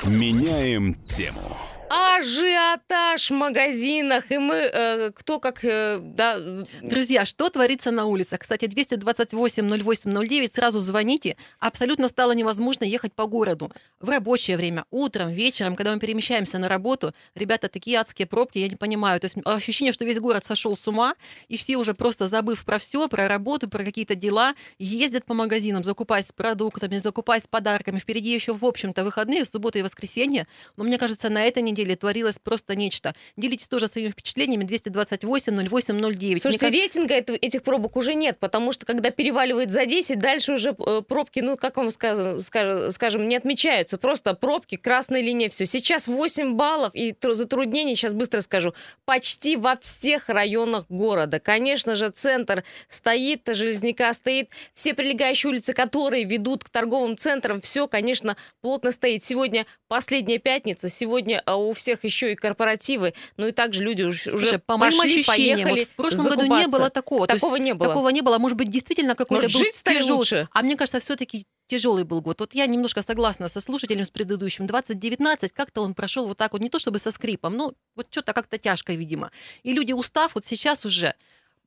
Меняем 0.04 0.96
тему 1.06 1.58
ажиотаж 1.90 3.30
в 3.30 3.34
магазинах, 3.34 4.32
и 4.32 4.38
мы, 4.38 4.56
э, 4.56 5.12
кто 5.12 5.40
как, 5.40 5.64
э, 5.64 6.00
да... 6.02 6.38
Друзья, 6.82 7.26
что 7.26 7.50
творится 7.50 7.92
на 7.92 8.06
улицах? 8.06 8.42
Кстати, 8.42 8.66
228-08-09, 8.66 10.54
сразу 10.54 10.80
звоните. 10.80 11.38
Абсолютно 11.60 12.08
стало 12.08 12.34
невозможно 12.34 12.84
ехать 12.84 13.14
по 13.14 13.26
городу. 13.26 13.72
В 14.00 14.10
рабочее 14.10 14.58
время, 14.58 14.84
утром, 14.92 15.32
вечером, 15.32 15.76
когда 15.76 15.94
мы 15.94 16.00
перемещаемся 16.00 16.60
на 16.60 16.68
работу, 16.70 17.14
ребята, 17.36 17.68
такие 17.70 17.98
адские 17.98 18.28
пробки, 18.28 18.60
я 18.60 18.68
не 18.68 18.76
понимаю. 18.76 19.20
То 19.20 19.26
есть 19.26 19.38
ощущение, 19.46 19.94
что 19.94 20.06
весь 20.06 20.20
город 20.20 20.44
сошел 20.44 20.76
с 20.76 20.88
ума, 20.88 21.16
и 21.48 21.58
все 21.58 21.78
уже 21.78 21.94
просто 21.94 22.28
забыв 22.28 22.66
про 22.66 22.78
все, 22.80 23.08
про 23.08 23.28
работу, 23.28 23.70
про 23.70 23.84
какие-то 23.84 24.16
дела, 24.16 24.56
ездят 24.78 25.26
по 25.26 25.34
магазинам, 25.34 25.84
закупаясь 25.84 26.32
продуктами, 26.32 26.98
закупаясь 26.98 27.48
подарками. 27.48 28.00
Впереди 28.00 28.34
еще, 28.34 28.54
в 28.54 28.66
общем-то, 28.66 29.04
выходные, 29.04 29.46
суббота 29.46 29.80
и 29.80 29.82
воскресенье. 29.82 30.48
Но 30.76 30.84
мне 30.84 30.98
кажется, 30.98 31.30
на 31.30 31.44
этой 31.46 31.64
неделе 31.64 31.77
неделе 31.78 31.96
творилось 31.96 32.40
просто 32.40 32.76
нечто. 32.76 33.14
Делитесь 33.36 33.68
тоже 33.68 33.88
своими 33.88 34.10
впечатлениями 34.10 34.64
228 34.64 35.68
08 35.70 36.00
09. 36.00 36.42
Слушайте, 36.42 36.68
Мне 36.70 36.80
рейтинга 36.82 37.14
это- 37.14 37.34
этих 37.34 37.64
пробок 37.64 37.96
уже 37.96 38.14
нет, 38.14 38.38
потому 38.40 38.72
что 38.72 38.86
когда 38.86 39.12
переваливает 39.12 39.72
за 39.72 39.86
10, 39.86 40.20
дальше 40.20 40.54
уже 40.54 40.76
э, 40.78 41.02
пробки, 41.08 41.40
ну, 41.40 41.58
как 41.58 41.78
вам 41.78 41.92
скажем, 41.92 42.40
скажем, 42.40 43.28
не 43.28 43.36
отмечаются. 43.36 43.98
Просто 43.98 44.34
пробки, 44.34 44.76
красная 44.78 45.22
линия, 45.22 45.50
все. 45.50 45.66
Сейчас 45.66 46.08
8 46.08 46.56
баллов, 46.56 46.94
и 46.96 47.12
тр- 47.12 47.34
затруднений, 47.34 47.96
сейчас 47.96 48.14
быстро 48.14 48.42
скажу, 48.42 48.74
почти 49.06 49.56
во 49.56 49.78
всех 49.78 50.30
районах 50.30 50.86
города. 50.90 51.40
Конечно 51.40 51.96
же, 51.96 52.10
центр 52.10 52.64
стоит, 52.88 53.42
Железняка 53.48 54.14
стоит, 54.14 54.50
все 54.74 54.94
прилегающие 54.94 55.50
улицы, 55.52 55.74
которые 55.74 56.24
ведут 56.26 56.64
к 56.64 56.70
торговым 56.70 57.18
центрам, 57.18 57.62
все, 57.62 57.88
конечно, 57.88 58.36
плотно 58.62 58.92
стоит. 58.92 59.24
Сегодня 59.24 59.66
последняя 59.88 60.38
пятница, 60.38 60.90
сегодня 60.90 61.42
а, 61.46 61.58
у 61.68 61.74
всех 61.74 62.04
еще 62.04 62.32
и 62.34 62.36
корпоративы, 62.36 63.14
ну 63.38 63.48
и 63.48 63.52
также 63.52 63.84
люди 63.84 64.04
уж- 64.04 64.28
уже 64.28 64.38
Слушай, 64.48 64.60
по 64.60 64.78
моим 64.78 64.98
пошли, 64.98 65.22
ощущениям, 65.22 65.56
поехали 65.68 65.80
вот 65.82 65.88
в 65.90 65.96
прошлом 65.96 66.24
году 66.26 66.42
не 66.44 66.48
закупаться. 66.50 66.70
было 66.78 66.90
такого. 66.90 67.28
То 67.28 67.34
есть 67.34 67.42
Такого 67.42 67.56
не 67.58 67.74
было. 67.74 67.90
Такого 67.90 68.10
не 68.10 68.22
было. 68.22 68.38
Может 68.38 68.58
быть, 68.58 68.70
действительно 68.70 69.16
какой-то 69.16 69.44
был 69.50 69.60
жить 69.60 69.76
стали 69.76 70.00
тяжелый. 70.00 70.18
лучше? 70.18 70.50
А 70.54 70.62
мне 70.64 70.76
кажется, 70.76 71.00
все-таки 71.00 71.46
тяжелый 71.68 72.04
был 72.06 72.22
год. 72.22 72.40
Вот 72.40 72.54
я 72.54 72.66
немножко 72.66 73.02
согласна 73.02 73.50
со 73.50 73.60
слушателем 73.60 74.06
с 74.06 74.10
предыдущим. 74.10 74.68
2019 74.68 75.52
как-то 75.52 75.82
он 75.82 75.94
прошел 75.96 76.26
вот 76.28 76.38
так 76.38 76.54
вот, 76.54 76.62
не 76.62 76.70
то 76.70 76.80
чтобы 76.80 76.98
со 77.00 77.12
скрипом, 77.12 77.54
но 77.58 77.74
вот 77.96 78.08
что-то 78.10 78.34
как-то 78.34 78.58
тяжко, 78.58 78.94
видимо. 78.94 79.32
И 79.64 79.74
люди, 79.74 79.92
устав, 79.92 80.36
вот 80.36 80.46
сейчас 80.46 80.86
уже 80.86 81.14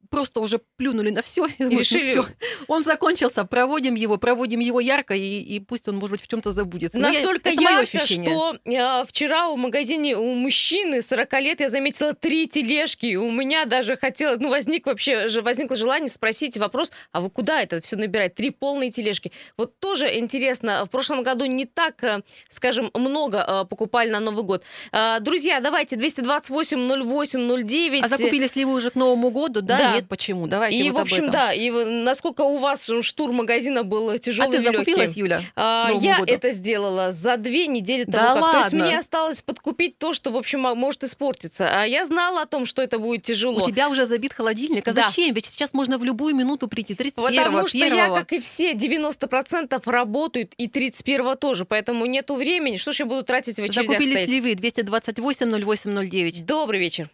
просто 0.08 0.40
уже 0.40 0.60
плюнули 0.76 1.10
на 1.10 1.22
все. 1.22 1.46
И, 1.58 1.64
решили- 1.64 2.10
всё, 2.10 2.26
он 2.68 2.84
закончился, 2.84 3.44
проводим 3.44 3.94
его, 3.94 4.16
проводим 4.16 4.60
его 4.60 4.80
ярко, 4.80 5.14
и, 5.14 5.40
и 5.40 5.60
пусть 5.60 5.88
он, 5.88 5.96
может 5.96 6.12
быть, 6.12 6.22
в 6.22 6.26
чем-то 6.28 6.50
забудется. 6.50 6.98
Я- 6.98 7.08
Настолько 7.08 7.50
моё 7.52 7.80
ярко, 7.80 7.98
что 7.98 8.56
э, 8.64 9.04
вчера 9.06 9.48
в 9.50 9.56
магазине 9.56 10.16
у 10.16 10.34
мужчины 10.34 11.02
40 11.02 11.32
лет 11.40 11.60
я 11.60 11.68
заметила 11.68 12.12
три 12.12 12.46
тележки. 12.48 13.16
У 13.16 13.30
меня 13.30 13.64
даже 13.66 13.96
хотелось, 13.96 14.40
ну, 14.40 14.48
возник 14.48 14.86
вообще, 14.86 15.28
возникло 15.42 15.76
желание 15.76 16.08
спросить 16.08 16.56
вопрос, 16.56 16.92
а 17.12 17.20
вы 17.20 17.30
куда 17.30 17.62
это 17.62 17.80
все 17.80 17.96
набирать? 17.96 18.34
Три 18.34 18.50
полные 18.50 18.90
тележки. 18.90 19.30
Вот 19.56 19.78
тоже 19.78 20.18
интересно, 20.18 20.84
в 20.84 20.90
прошлом 20.90 21.22
году 21.22 21.44
не 21.44 21.66
так, 21.66 22.02
э, 22.04 22.20
скажем, 22.48 22.90
много 22.94 23.38
э, 23.46 23.64
покупали 23.68 24.10
на 24.10 24.20
Новый 24.20 24.44
год. 24.44 24.64
Э, 24.92 25.18
Друзья, 25.20 25.60
давайте 25.60 25.96
228 25.96 27.02
08 27.04 27.64
09. 27.64 28.04
А 28.04 28.08
закупились 28.08 28.56
ли 28.56 28.64
вы 28.64 28.74
уже 28.74 28.90
к 28.90 28.94
Новому 28.96 29.30
году? 29.30 29.60
Да, 29.60 29.78
Да. 29.78 29.89
Нет, 29.94 30.08
почему? 30.08 30.46
Давайте 30.46 30.76
И, 30.78 30.90
вот 30.90 30.94
в 30.94 30.96
об 30.98 31.02
общем, 31.02 31.30
да, 31.30 31.52
и 31.52 31.70
насколько 31.70 32.42
у 32.42 32.58
вас 32.58 32.90
штурм 33.02 33.36
магазина 33.36 33.82
был 33.84 34.10
А 34.10 34.18
тяжелый 34.18 34.56
ты 34.56 34.62
и 34.62 34.64
легкий? 34.66 34.78
закупилась, 34.92 35.16
Юля? 35.16 35.42
А, 35.56 35.90
я 36.00 36.18
году? 36.18 36.32
это 36.32 36.50
сделала 36.50 37.10
за 37.10 37.36
две 37.36 37.66
недели 37.66 38.04
того, 38.04 38.34
Да 38.34 38.34
как. 38.40 38.50
То 38.52 38.58
есть 38.58 38.72
ладно? 38.72 38.86
мне 38.86 38.98
осталось 38.98 39.42
подкупить 39.42 39.98
то, 39.98 40.12
что, 40.12 40.30
в 40.30 40.36
общем, 40.36 40.60
мо- 40.60 40.74
может 40.74 41.04
испортиться. 41.04 41.68
А 41.72 41.84
я 41.84 42.04
знала 42.04 42.42
о 42.42 42.46
том, 42.46 42.64
что 42.66 42.82
это 42.82 42.98
будет 42.98 43.22
тяжело. 43.22 43.62
У 43.62 43.66
тебя 43.70 43.88
уже 43.88 44.06
забит 44.06 44.32
холодильник. 44.32 44.86
А 44.88 44.92
Да. 44.92 45.06
зачем? 45.08 45.34
Ведь 45.34 45.46
сейчас 45.46 45.74
можно 45.74 45.98
в 45.98 46.04
любую 46.04 46.34
минуту 46.34 46.68
прийти. 46.68 46.94
31 46.94 47.44
Потому 47.44 47.66
что 47.68 47.78
я, 47.78 48.04
1 48.06 48.14
как 48.14 48.32
и 48.32 48.40
все, 48.40 48.74
90% 48.74 49.80
работают, 49.86 50.54
и 50.56 50.66
31 50.68 51.36
тоже. 51.36 51.64
Поэтому 51.64 52.06
нету 52.06 52.34
времени. 52.34 52.76
Что 52.76 52.92
ж 52.92 53.00
я 53.00 53.06
буду 53.06 53.22
тратить 53.22 53.56
в 53.56 53.62
очередях 53.62 53.84
Закупились 53.86 54.12
стоять? 54.14 54.28
ли 54.28 54.40
вы? 54.40 54.54
228 54.54 55.50
08 55.64 56.08
09. 56.08 56.44
Добрый 56.46 56.80
вечер. 56.80 57.08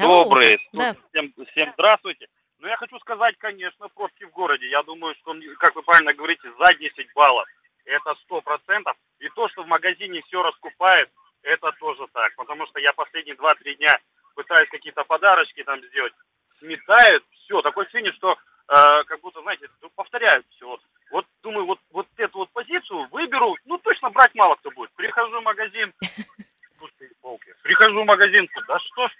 Алло. 0.00 0.24
Добрый. 0.24 0.56
Да. 0.72 0.96
Всем, 1.10 1.32
всем 1.50 1.72
здравствуйте. 1.74 2.26
Ну, 2.58 2.68
я 2.68 2.76
хочу 2.76 2.98
сказать, 3.00 3.36
конечно, 3.38 3.88
пробки 3.88 4.24
в 4.24 4.30
городе. 4.30 4.66
Я 4.68 4.82
думаю, 4.82 5.14
что, 5.16 5.34
как 5.58 5.76
вы 5.76 5.82
правильно 5.82 6.14
говорите, 6.14 6.50
за 6.58 6.74
10 6.74 7.12
баллов. 7.14 7.46
Это 7.84 8.14
100%. 8.30 8.92
И 9.18 9.28
то, 9.30 9.48
что 9.50 9.62
в 9.62 9.66
магазине 9.66 10.22
все 10.22 10.42
раскупает, 10.42 11.10
это 11.42 11.72
тоже 11.72 12.06
так. 12.12 12.34
Потому 12.36 12.66
что 12.68 12.80
я 12.80 12.94
последние 12.94 13.36
2-3 13.36 13.74
дня 13.74 13.98
пытаюсь 14.34 14.70
какие-то 14.70 15.04
подарочки 15.04 15.62
там 15.64 15.82
сделать. 15.82 16.14
Сметают 16.60 17.24
все. 17.32 17.60
Такое 17.60 17.84
ощущение, 17.84 18.12
что 18.12 18.32
э, 18.32 19.04
как 19.04 19.20
будто, 19.20 19.42
знаете, 19.42 19.68
ну, 19.82 19.90
повторяют 19.94 20.46
все. 20.50 20.66
Вот, 20.66 20.80
вот 21.10 21.26
думаю, 21.42 21.66
вот, 21.66 21.80
вот 21.90 22.06
эту 22.16 22.38
вот 22.38 22.50
позицию 22.52 23.06
выберу. 23.10 23.54
Ну, 23.66 23.76
точно 23.76 24.08
брать 24.10 24.34
мало 24.34 24.54
кто 24.56 24.70
будет. 24.70 24.92
Прихожу 24.92 25.40
в 25.40 25.44
магазин, 25.44 25.92
пустые 26.78 27.10
полки. 27.20 27.54
Прихожу 27.62 28.02
в 28.02 28.06
магазин, 28.06 28.48
да 28.66 28.78
что 28.78 29.08
ж 29.08 29.12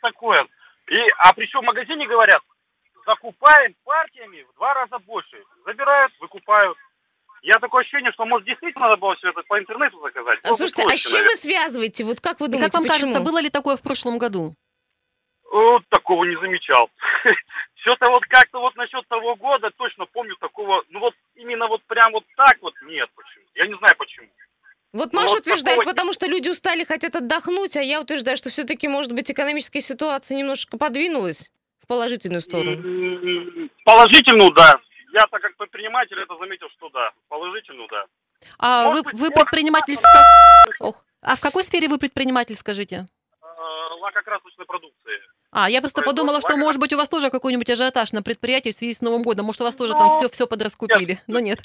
в 1.61 1.65
магазине 1.65 2.07
говорят, 2.07 2.43
закупаем 3.07 3.75
партиями 3.85 4.43
в 4.51 4.55
два 4.57 4.75
раза 4.75 4.99
больше. 5.01 5.43
Забирают, 5.65 6.13
выкупают. 6.21 6.77
Я 7.43 7.59
такое 7.59 7.83
ощущение, 7.83 8.13
что, 8.13 8.27
может, 8.27 8.47
действительно 8.47 8.87
надо 8.87 8.99
было 8.99 9.15
все 9.17 9.31
это 9.31 9.43
по 9.49 9.59
интернету 9.59 9.99
заказать. 10.01 10.41
А, 10.43 10.49
Слушайте, 10.53 10.83
а 10.85 10.97
с 10.97 11.01
чем 11.01 11.13
наверное. 11.13 11.31
вы 11.31 11.37
связываете? 11.37 12.05
Вот 12.05 12.21
как 12.21 12.39
вы 12.41 12.47
И 12.49 12.51
думаете, 12.51 12.73
как 12.73 12.81
вам 12.81 12.89
почему? 12.89 13.13
кажется, 13.13 13.33
было 13.33 13.41
ли 13.41 13.49
такое 13.51 13.77
в 13.77 13.83
прошлом 13.83 14.19
году? 14.19 14.55
Вот 15.51 15.83
такого 15.89 16.25
не 16.25 16.37
замечал. 16.37 16.91
Что-то 17.83 18.11
вот 18.11 18.23
как-то 18.29 18.61
вот 18.61 18.77
насчет 18.77 19.09
того 19.09 19.37
года 19.37 19.71
точно 19.77 20.05
помню 20.07 20.37
такого, 20.37 20.85
ну 20.91 21.01
вот 21.01 21.15
именно 21.35 21.67
вот 21.67 21.83
прям 21.87 22.13
вот 22.13 22.25
так 22.37 22.59
вот 22.61 22.75
нет 22.83 23.09
почему. 23.17 23.45
Я 23.55 23.67
не 23.67 23.75
знаю 23.75 23.95
почему. 23.97 24.29
Вот 25.13 25.23
Маша 25.23 25.29
вот 25.35 25.41
утверждает, 25.41 25.77
такого 25.79 25.89
не- 25.91 25.93
потому 25.93 26.13
что 26.13 26.27
люди 26.27 26.49
устали, 26.49 26.85
хотят 26.85 27.17
отдохнуть, 27.17 27.77
а 27.77 27.83
я 27.83 28.01
утверждаю, 28.01 28.37
что 28.37 28.49
все-таки, 28.51 28.89
может 28.89 29.13
быть, 29.13 29.31
экономическая 29.31 29.81
ситуация 29.81 30.37
немножко 30.39 30.79
подвинулась 30.79 31.51
в 31.83 31.87
положительную 31.87 32.41
сторону. 32.41 33.69
Положительную, 33.85 34.53
да. 34.53 34.77
Я 35.13 35.27
так 35.27 35.43
как 35.43 35.57
предприниматель 35.57 36.17
это 36.17 36.37
заметил, 36.39 36.67
что 36.77 36.89
да. 36.91 37.11
Положительную, 37.29 37.89
да. 37.91 38.05
А 38.59 38.85
вы, 38.85 38.89
Может 38.91 39.05
быть, 39.07 39.15
вы 39.19 39.31
предприниматель 39.31 39.97
в 39.97 40.01
как- 40.03 40.75
Ох. 40.81 41.05
А 41.23 41.37
в 41.37 41.41
какой 41.41 41.65
сфере 41.65 41.89
вы 41.89 41.99
предприниматель, 41.99 42.55
скажите? 42.55 43.07
Э, 43.43 43.47
Лакокрасочной 44.01 44.65
продукции. 44.67 45.19
А, 45.53 45.69
я 45.69 45.81
просто 45.81 46.03
подумала, 46.03 46.41
что, 46.41 46.57
может 46.57 46.81
быть, 46.81 46.93
у 46.93 46.97
вас 46.97 47.09
тоже 47.09 47.29
какой-нибудь 47.29 47.69
ажиотаж 47.69 48.13
на 48.13 48.23
предприятии 48.23 48.71
в 48.71 48.75
связи 48.75 48.95
с 48.95 49.01
Новым 49.01 49.25
годом. 49.25 49.47
Может, 49.47 49.61
у 49.61 49.65
вас 49.65 49.75
тоже 49.75 49.93
там 49.95 50.07
Ну, 50.07 50.13
все, 50.13 50.29
все 50.31 50.47
подраскупили. 50.47 51.21
Но 51.27 51.41
нет, 51.41 51.61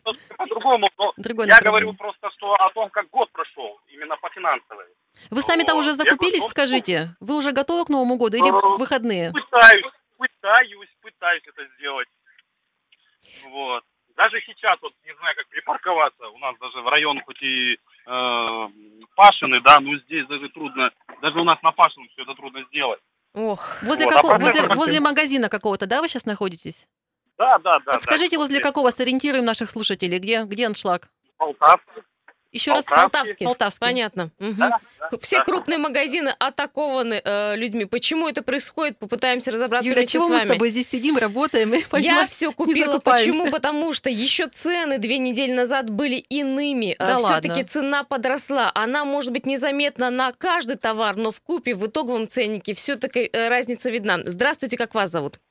По-другому, 0.65 0.89
но 0.97 1.13
другое 1.17 1.47
я 1.47 1.59
говорю 1.59 1.93
просто 1.93 2.29
что 2.31 2.53
о 2.55 2.69
том, 2.71 2.89
как 2.89 3.09
год 3.09 3.31
прошел, 3.31 3.79
именно 3.87 4.17
по 4.17 4.29
финансовой. 4.29 4.85
Вы 5.29 5.41
сами-то 5.41 5.75
уже 5.75 5.89
я 5.89 5.95
закупились, 5.95 6.41
готов. 6.41 6.49
скажите? 6.49 7.15
Вы 7.19 7.37
уже 7.37 7.51
готовы 7.51 7.85
к 7.85 7.89
Новому 7.89 8.17
году 8.17 8.37
или 8.37 8.49
Э, 8.49 8.75
в 8.75 8.79
выходные? 8.79 9.31
Пытаюсь, 9.31 9.85
пытаюсь, 10.17 10.89
пытаюсь 11.01 11.43
это 11.45 11.67
сделать. 11.77 12.07
Вот. 13.49 13.83
Даже 14.17 14.41
сейчас, 14.45 14.77
вот 14.81 14.93
не 15.05 15.13
знаю, 15.19 15.35
как 15.35 15.47
припарковаться. 15.49 16.27
У 16.29 16.37
нас 16.39 16.55
даже 16.59 16.81
в 16.81 16.87
район 16.87 17.21
хоть 17.25 17.41
и 17.43 17.73
э, 17.73 17.77
Пашины, 19.15 19.61
да, 19.61 19.77
но 19.79 19.97
здесь 19.99 20.25
даже 20.27 20.49
трудно, 20.49 20.89
даже 21.21 21.39
у 21.39 21.43
нас 21.43 21.61
на 21.61 21.71
Пашином 21.71 22.07
все 22.09 22.23
это 22.23 22.33
трудно 22.33 22.63
сделать. 22.71 22.99
Ох. 23.33 23.81
Возле, 23.83 24.05
Вот, 24.05 24.13
а 24.13 24.15
какого, 24.15 24.31
проблема 24.31 24.53
возле, 24.53 24.75
возле 24.75 24.99
магазина 25.01 25.49
какого-то, 25.49 25.85
да, 25.85 26.01
вы 26.01 26.07
сейчас 26.07 26.25
находитесь? 26.25 26.87
Да, 27.37 27.57
да, 27.59 27.79
да. 27.85 27.93
Вот 27.93 28.03
скажите, 28.03 28.37
да. 28.37 28.39
возле 28.39 28.59
какого, 28.59 28.91
сориентируем 28.91 29.45
наших 29.45 29.69
слушателей, 29.69 30.19
где, 30.19 30.43
где 30.43 30.67
аншлаг? 30.67 31.09
Полтавский. 31.37 32.03
Еще 32.55 32.71
раз. 32.71 32.85
Полтавский. 32.85 33.09
Полтавский. 33.11 33.45
Полтавский. 33.45 33.79
Понятно. 33.81 34.31
Мгм. 34.39 34.55
Да, 34.55 34.79
да, 35.11 35.17
Все 35.19 35.39
да. 35.39 35.43
крупные 35.43 35.77
магазины 35.77 36.33
атакованы 36.39 37.21
э, 37.21 37.55
людьми. 37.57 37.83
Почему 37.83 38.29
это 38.29 38.43
происходит? 38.43 38.97
Попытаемся 38.97 39.51
разобраться 39.51 39.85
Юля, 39.89 39.97
вместе 39.97 40.13
чего 40.13 40.27
с 40.27 40.29
мы 40.29 40.37
с 40.37 40.39
вами. 40.39 40.49
тобой 40.53 40.69
здесь 40.69 40.89
сидим, 40.89 41.17
работаем? 41.17 41.73
И, 41.73 41.83
Я 41.99 42.25
все 42.27 42.53
купила. 42.53 42.99
Почему? 42.99 43.51
Потому 43.51 43.91
что 43.91 44.09
еще 44.09 44.47
цены 44.47 44.99
две 44.99 45.17
недели 45.17 45.51
назад 45.51 45.89
были 45.89 46.15
иными. 46.15 46.95
Да 46.97 47.17
Все-таки 47.17 47.65
цена 47.65 48.05
подросла. 48.05 48.71
Она 48.73 49.03
может 49.03 49.33
быть 49.33 49.45
незаметна 49.45 50.09
на 50.09 50.31
каждый 50.31 50.77
товар, 50.77 51.17
но 51.17 51.31
в 51.31 51.41
купе, 51.41 51.75
в 51.75 51.85
итоговом 51.85 52.29
ценнике 52.29 52.73
все-таки 52.73 53.29
разница 53.33 53.89
видна. 53.89 54.19
Здравствуйте, 54.23 54.77
как 54.77 54.95
вас 54.95 55.11
зовут? 55.11 55.41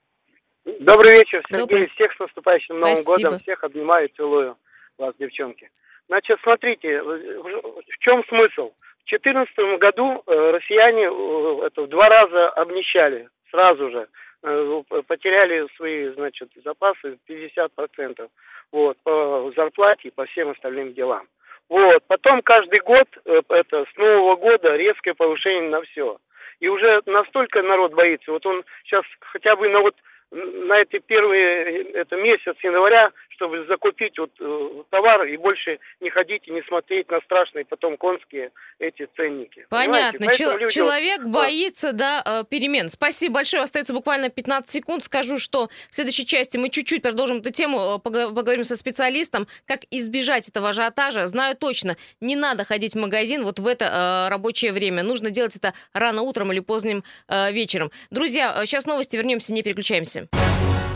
Добрый 0.64 1.12
вечер, 1.18 1.42
Сергей. 1.50 1.66
Добрый. 1.66 1.90
Всех 1.94 2.12
с 2.14 2.18
наступающим 2.18 2.81
Новым 2.81 2.96
Спасибо. 2.96 3.16
годом. 3.16 3.40
Всех 3.40 3.64
обнимаю, 3.64 4.09
целую 4.16 4.57
вас, 4.98 5.14
девчонки. 5.18 5.70
Значит, 6.09 6.38
смотрите, 6.42 7.03
в 7.03 7.98
чем 8.00 8.24
смысл? 8.29 8.72
В 9.05 9.11
2014 9.11 9.79
году 9.79 10.22
э, 10.27 10.50
россияне 10.50 11.05
э, 11.05 11.66
это 11.66 11.83
в 11.83 11.88
два 11.88 12.09
раза 12.09 12.48
обнищали, 12.50 13.29
сразу 13.50 13.90
же. 13.90 14.09
Э, 14.42 14.83
Потеряли 15.07 15.66
свои, 15.77 16.09
значит, 16.09 16.48
запасы 16.64 17.18
50%. 17.29 18.29
Вот, 18.72 18.96
по 19.03 19.53
зарплате 19.55 20.09
и 20.09 20.11
по 20.11 20.24
всем 20.24 20.48
остальным 20.48 20.94
делам. 20.94 21.29
Вот, 21.68 22.03
потом 22.07 22.40
каждый 22.42 22.81
год, 22.81 23.07
это 23.24 23.85
с 23.85 23.96
Нового 23.96 24.37
года 24.37 24.77
резкое 24.77 25.14
повышение 25.14 25.70
на 25.70 25.83
все. 25.83 26.18
И 26.61 26.68
уже 26.68 27.00
настолько 27.07 27.62
народ 27.62 27.92
боится. 27.92 28.33
Вот 28.33 28.44
он 28.46 28.64
сейчас 28.85 29.03
хотя 29.20 29.57
бы 29.57 29.68
на 29.68 29.81
вот 29.81 29.94
на 30.30 30.74
эти 30.80 30.98
первые, 30.98 31.82
это 31.92 32.16
месяц 32.16 32.56
января, 32.62 33.10
чтобы 33.34 33.66
закупить 33.66 34.18
вот 34.18 34.30
э, 34.40 34.82
товар 34.90 35.24
и 35.26 35.36
больше 35.36 35.78
не 36.00 36.10
ходить 36.10 36.42
и 36.46 36.50
не 36.50 36.62
смотреть 36.62 37.10
на 37.10 37.20
страшные 37.20 37.64
потом 37.64 37.96
конские 37.96 38.50
эти 38.78 39.08
ценники. 39.16 39.66
Понятно. 39.68 40.32
Чел- 40.34 40.56
люди... 40.58 40.72
Человек 40.72 41.24
боится, 41.24 41.92
да, 41.92 42.22
э, 42.24 42.44
перемен. 42.48 42.88
Спасибо 42.88 43.34
большое. 43.34 43.62
Остается 43.62 43.94
буквально 43.94 44.28
15 44.28 44.70
секунд. 44.70 45.04
Скажу, 45.04 45.38
что 45.38 45.68
в 45.90 45.94
следующей 45.94 46.26
части 46.26 46.56
мы 46.56 46.68
чуть-чуть 46.68 47.02
продолжим 47.02 47.38
эту 47.38 47.50
тему, 47.50 47.96
э, 47.96 47.98
поговорим 47.98 48.64
со 48.64 48.76
специалистом, 48.76 49.46
как 49.66 49.80
избежать 49.90 50.48
этого 50.48 50.70
ажиотажа. 50.70 51.26
Знаю 51.26 51.56
точно, 51.56 51.96
не 52.20 52.36
надо 52.36 52.64
ходить 52.64 52.94
в 52.94 52.98
магазин 52.98 53.42
вот 53.42 53.58
в 53.58 53.66
это 53.66 54.26
э, 54.26 54.30
рабочее 54.30 54.72
время. 54.72 55.02
Нужно 55.02 55.30
делать 55.30 55.56
это 55.56 55.74
рано 55.92 56.22
утром 56.22 56.52
или 56.52 56.60
поздним 56.60 57.04
э, 57.28 57.52
вечером. 57.52 57.90
Друзья, 58.10 58.62
сейчас 58.64 58.86
новости. 58.86 59.16
Вернемся, 59.16 59.52
не 59.52 59.62
переключаемся. 59.62 60.28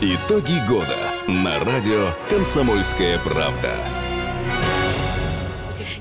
Итоги 0.01 0.65
года 0.65 0.95
на 1.27 1.59
радио 1.59 2.13
«Комсомольская 2.29 3.19
правда». 3.19 3.75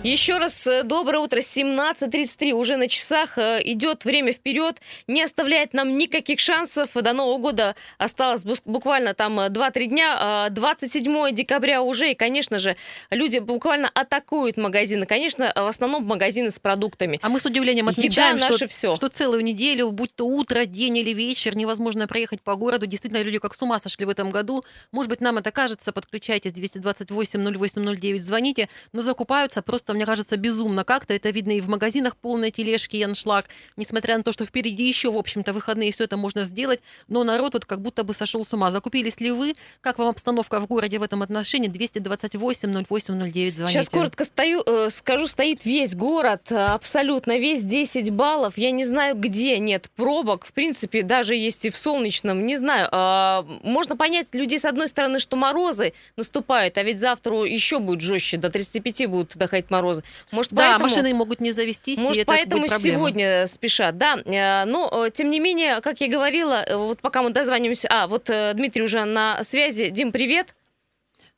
Еще 0.08 0.38
раз 0.38 0.66
э, 0.66 0.84
доброе 0.84 1.18
утро. 1.18 1.40
17.33 1.40 2.52
уже 2.52 2.76
на 2.78 2.88
часах. 2.88 3.36
Э, 3.36 3.60
идет 3.62 4.06
время 4.06 4.32
вперед. 4.32 4.80
Не 5.06 5.22
оставляет 5.22 5.74
нам 5.74 5.98
никаких 5.98 6.40
шансов. 6.40 6.88
До 6.94 7.12
Нового 7.12 7.36
года 7.36 7.76
осталось 7.98 8.42
буквально 8.64 9.12
там 9.12 9.38
2-3 9.38 9.70
э, 9.74 9.84
дня. 9.84 10.48
27 10.50 11.34
декабря 11.34 11.82
уже. 11.82 12.12
И, 12.12 12.14
конечно 12.14 12.58
же, 12.58 12.76
люди 13.10 13.36
буквально 13.36 13.90
атакуют 13.92 14.56
магазины. 14.56 15.04
Конечно, 15.04 15.52
в 15.54 15.66
основном 15.66 16.04
магазины 16.04 16.50
с 16.50 16.58
продуктами. 16.58 17.18
А 17.20 17.28
мы 17.28 17.38
с 17.38 17.44
удивлением 17.44 17.88
отмечаем, 17.88 18.36
Еда 18.36 18.50
что, 18.52 18.66
все. 18.66 18.96
что 18.96 19.08
целую 19.08 19.44
неделю, 19.44 19.90
будь 19.90 20.14
то 20.14 20.26
утро, 20.26 20.64
день 20.64 20.96
или 20.96 21.10
вечер, 21.10 21.54
невозможно 21.54 22.08
проехать 22.08 22.40
по 22.40 22.54
городу. 22.54 22.86
Действительно, 22.86 23.22
люди 23.22 23.38
как 23.40 23.52
с 23.52 23.60
ума 23.60 23.78
сошли 23.78 24.06
в 24.06 24.08
этом 24.08 24.30
году. 24.30 24.64
Может 24.90 25.10
быть, 25.10 25.20
нам 25.20 25.36
это 25.36 25.50
кажется. 25.50 25.92
Подключайтесь 25.92 26.52
228 26.52 27.58
08 27.58 28.20
звоните. 28.20 28.70
Но 28.94 29.02
закупаются 29.02 29.60
просто, 29.60 29.97
мне 29.98 30.06
кажется, 30.06 30.36
безумно 30.36 30.84
как-то. 30.84 31.12
Это 31.12 31.30
видно 31.30 31.50
и 31.50 31.60
в 31.60 31.68
магазинах 31.68 32.16
полной 32.16 32.52
тележки 32.52 32.96
и 32.96 33.02
аншлаг. 33.02 33.46
Несмотря 33.76 34.16
на 34.16 34.22
то, 34.22 34.32
что 34.32 34.44
впереди 34.44 34.86
еще, 34.86 35.10
в 35.10 35.18
общем-то, 35.18 35.52
выходные, 35.52 35.92
все 35.92 36.04
это 36.04 36.16
можно 36.16 36.44
сделать. 36.44 36.80
Но 37.08 37.24
народ 37.24 37.54
вот 37.54 37.66
как 37.66 37.82
будто 37.82 38.04
бы 38.04 38.14
сошел 38.14 38.44
с 38.44 38.54
ума. 38.54 38.70
Закупились 38.70 39.18
ли 39.18 39.32
вы? 39.32 39.54
Как 39.80 39.98
вам 39.98 40.08
обстановка 40.08 40.60
в 40.60 40.68
городе 40.68 41.00
в 41.00 41.02
этом 41.02 41.22
отношении? 41.22 41.66
228 41.66 42.84
0809 42.88 43.56
звоните. 43.56 43.72
Сейчас 43.72 43.88
коротко 43.88 44.24
стою, 44.24 44.62
э, 44.64 44.88
скажу, 44.90 45.26
стоит 45.26 45.64
весь 45.64 45.96
город, 45.96 46.52
абсолютно 46.52 47.38
весь 47.38 47.64
10 47.64 48.10
баллов. 48.10 48.56
Я 48.56 48.70
не 48.70 48.84
знаю, 48.84 49.16
где 49.16 49.58
нет 49.58 49.90
пробок. 49.96 50.46
В 50.46 50.52
принципе, 50.52 51.02
даже 51.02 51.34
есть 51.34 51.64
и 51.64 51.70
в 51.70 51.76
солнечном. 51.76 52.46
Не 52.46 52.56
знаю. 52.56 52.88
Э, 52.92 53.42
можно 53.64 53.96
понять 53.96 54.28
людей, 54.32 54.60
с 54.60 54.64
одной 54.64 54.86
стороны, 54.86 55.18
что 55.18 55.36
морозы 55.36 55.92
наступают, 56.16 56.78
а 56.78 56.84
ведь 56.84 57.00
завтра 57.00 57.42
еще 57.42 57.80
будет 57.80 58.00
жестче. 58.00 58.36
До 58.36 58.48
35 58.48 59.06
будут 59.08 59.36
доходить 59.36 59.70
морозы 59.70 59.77
морозы. 59.78 60.02
Может, 60.32 60.52
да, 60.52 60.62
поэтому, 60.62 60.82
машины 60.82 61.14
могут 61.14 61.40
не 61.40 61.52
завестись, 61.52 61.98
Может, 61.98 62.26
поэтому 62.26 62.68
сегодня 62.68 63.46
спешат, 63.46 63.96
да. 63.96 64.18
Э, 64.24 64.64
но, 64.64 65.06
э, 65.06 65.10
тем 65.10 65.30
не 65.30 65.40
менее, 65.40 65.80
как 65.80 66.00
я 66.00 66.08
говорила, 66.08 66.62
э, 66.66 66.76
вот 66.76 67.00
пока 67.00 67.22
мы 67.22 67.30
дозвонимся... 67.30 67.88
А, 67.90 68.06
вот 68.06 68.30
Дмитрий 68.54 68.82
уже 68.82 69.04
на 69.04 69.42
связи. 69.44 69.90
Дим, 69.90 70.12
привет. 70.12 70.54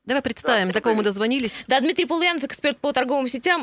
Давай 0.05 0.23
представим, 0.23 0.69
да, 0.69 0.75
до 0.75 0.81
кого 0.81 0.97
мы 0.97 1.03
дозвонились. 1.03 1.65
Да, 1.69 1.79
Дмитрий 1.81 2.07
Полуянов, 2.07 2.43
эксперт 2.45 2.79
по 2.79 2.93
торговым 2.93 3.29
сетям. 3.29 3.63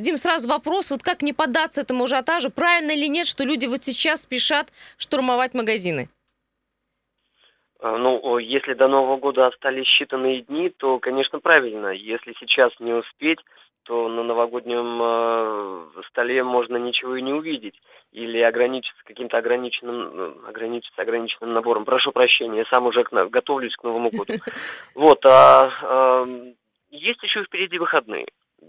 Дим, 0.00 0.16
сразу 0.16 0.48
вопрос, 0.48 0.90
вот 0.90 1.02
как 1.02 1.22
не 1.22 1.32
поддаться 1.32 1.80
этому 1.80 2.04
ажиотажу? 2.04 2.50
Правильно 2.50 2.92
или 2.92 3.06
нет, 3.06 3.26
что 3.26 3.44
люди 3.44 3.66
вот 3.66 3.82
сейчас 3.82 4.22
спешат 4.22 4.68
штурмовать 4.96 5.54
магазины? 5.54 6.08
Ну, 7.82 8.38
если 8.38 8.74
до 8.74 8.88
Нового 8.88 9.18
года 9.18 9.46
остались 9.46 9.86
считанные 10.00 10.46
дни, 10.46 10.70
то, 10.70 10.98
конечно, 10.98 11.40
правильно. 11.40 11.88
Если 11.88 12.34
сейчас 12.40 12.72
не 12.80 12.92
успеть, 12.92 13.38
то 13.86 14.08
на 14.08 14.24
новогоднем 14.24 15.00
э, 15.00 16.02
столе 16.08 16.42
можно 16.42 16.76
ничего 16.76 17.16
и 17.16 17.22
не 17.22 17.32
увидеть. 17.32 17.80
Или 18.12 18.40
ограничиться 18.40 19.02
каким-то 19.04 19.38
ограниченным, 19.38 20.16
ну, 20.16 20.48
ограничиться 20.48 21.02
ограниченным 21.02 21.54
набором. 21.54 21.84
Прошу 21.84 22.10
прощения, 22.12 22.58
я 22.58 22.64
сам 22.66 22.86
уже 22.86 23.04
к, 23.04 23.12
готовлюсь 23.28 23.74
к 23.76 23.84
Новому 23.84 24.10
году. 24.10 24.34
Вот, 24.94 25.24
а, 25.26 25.70
а 25.82 26.26
есть 26.90 27.22
еще 27.22 27.44
впереди 27.44 27.78
выходные. 27.78 28.26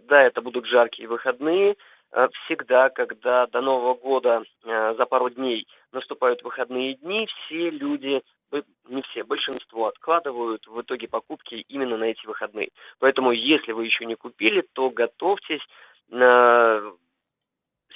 Да, 0.07 0.21
это 0.21 0.41
будут 0.41 0.67
жаркие 0.67 1.07
выходные. 1.07 1.75
Э, 2.11 2.27
всегда, 2.45 2.89
когда 2.89 3.47
до 3.47 3.61
Нового 3.61 3.95
года 3.95 4.43
э, 4.65 4.95
за 4.97 5.05
пару 5.05 5.29
дней 5.29 5.65
наступают 5.91 6.43
выходные 6.43 6.93
дни, 6.95 7.27
все 7.27 7.71
люди 7.71 8.21
не 8.87 9.01
все, 9.03 9.23
большинство 9.23 9.87
откладывают 9.87 10.65
в 10.67 10.81
итоге 10.81 11.07
покупки 11.07 11.55
именно 11.67 11.97
на 11.97 12.05
эти 12.05 12.25
выходные. 12.25 12.69
Поэтому, 12.99 13.31
если 13.31 13.71
вы 13.71 13.85
еще 13.85 14.05
не 14.05 14.15
купили, 14.15 14.63
то 14.73 14.89
готовьтесь, 14.89 15.61
э, 16.11 16.91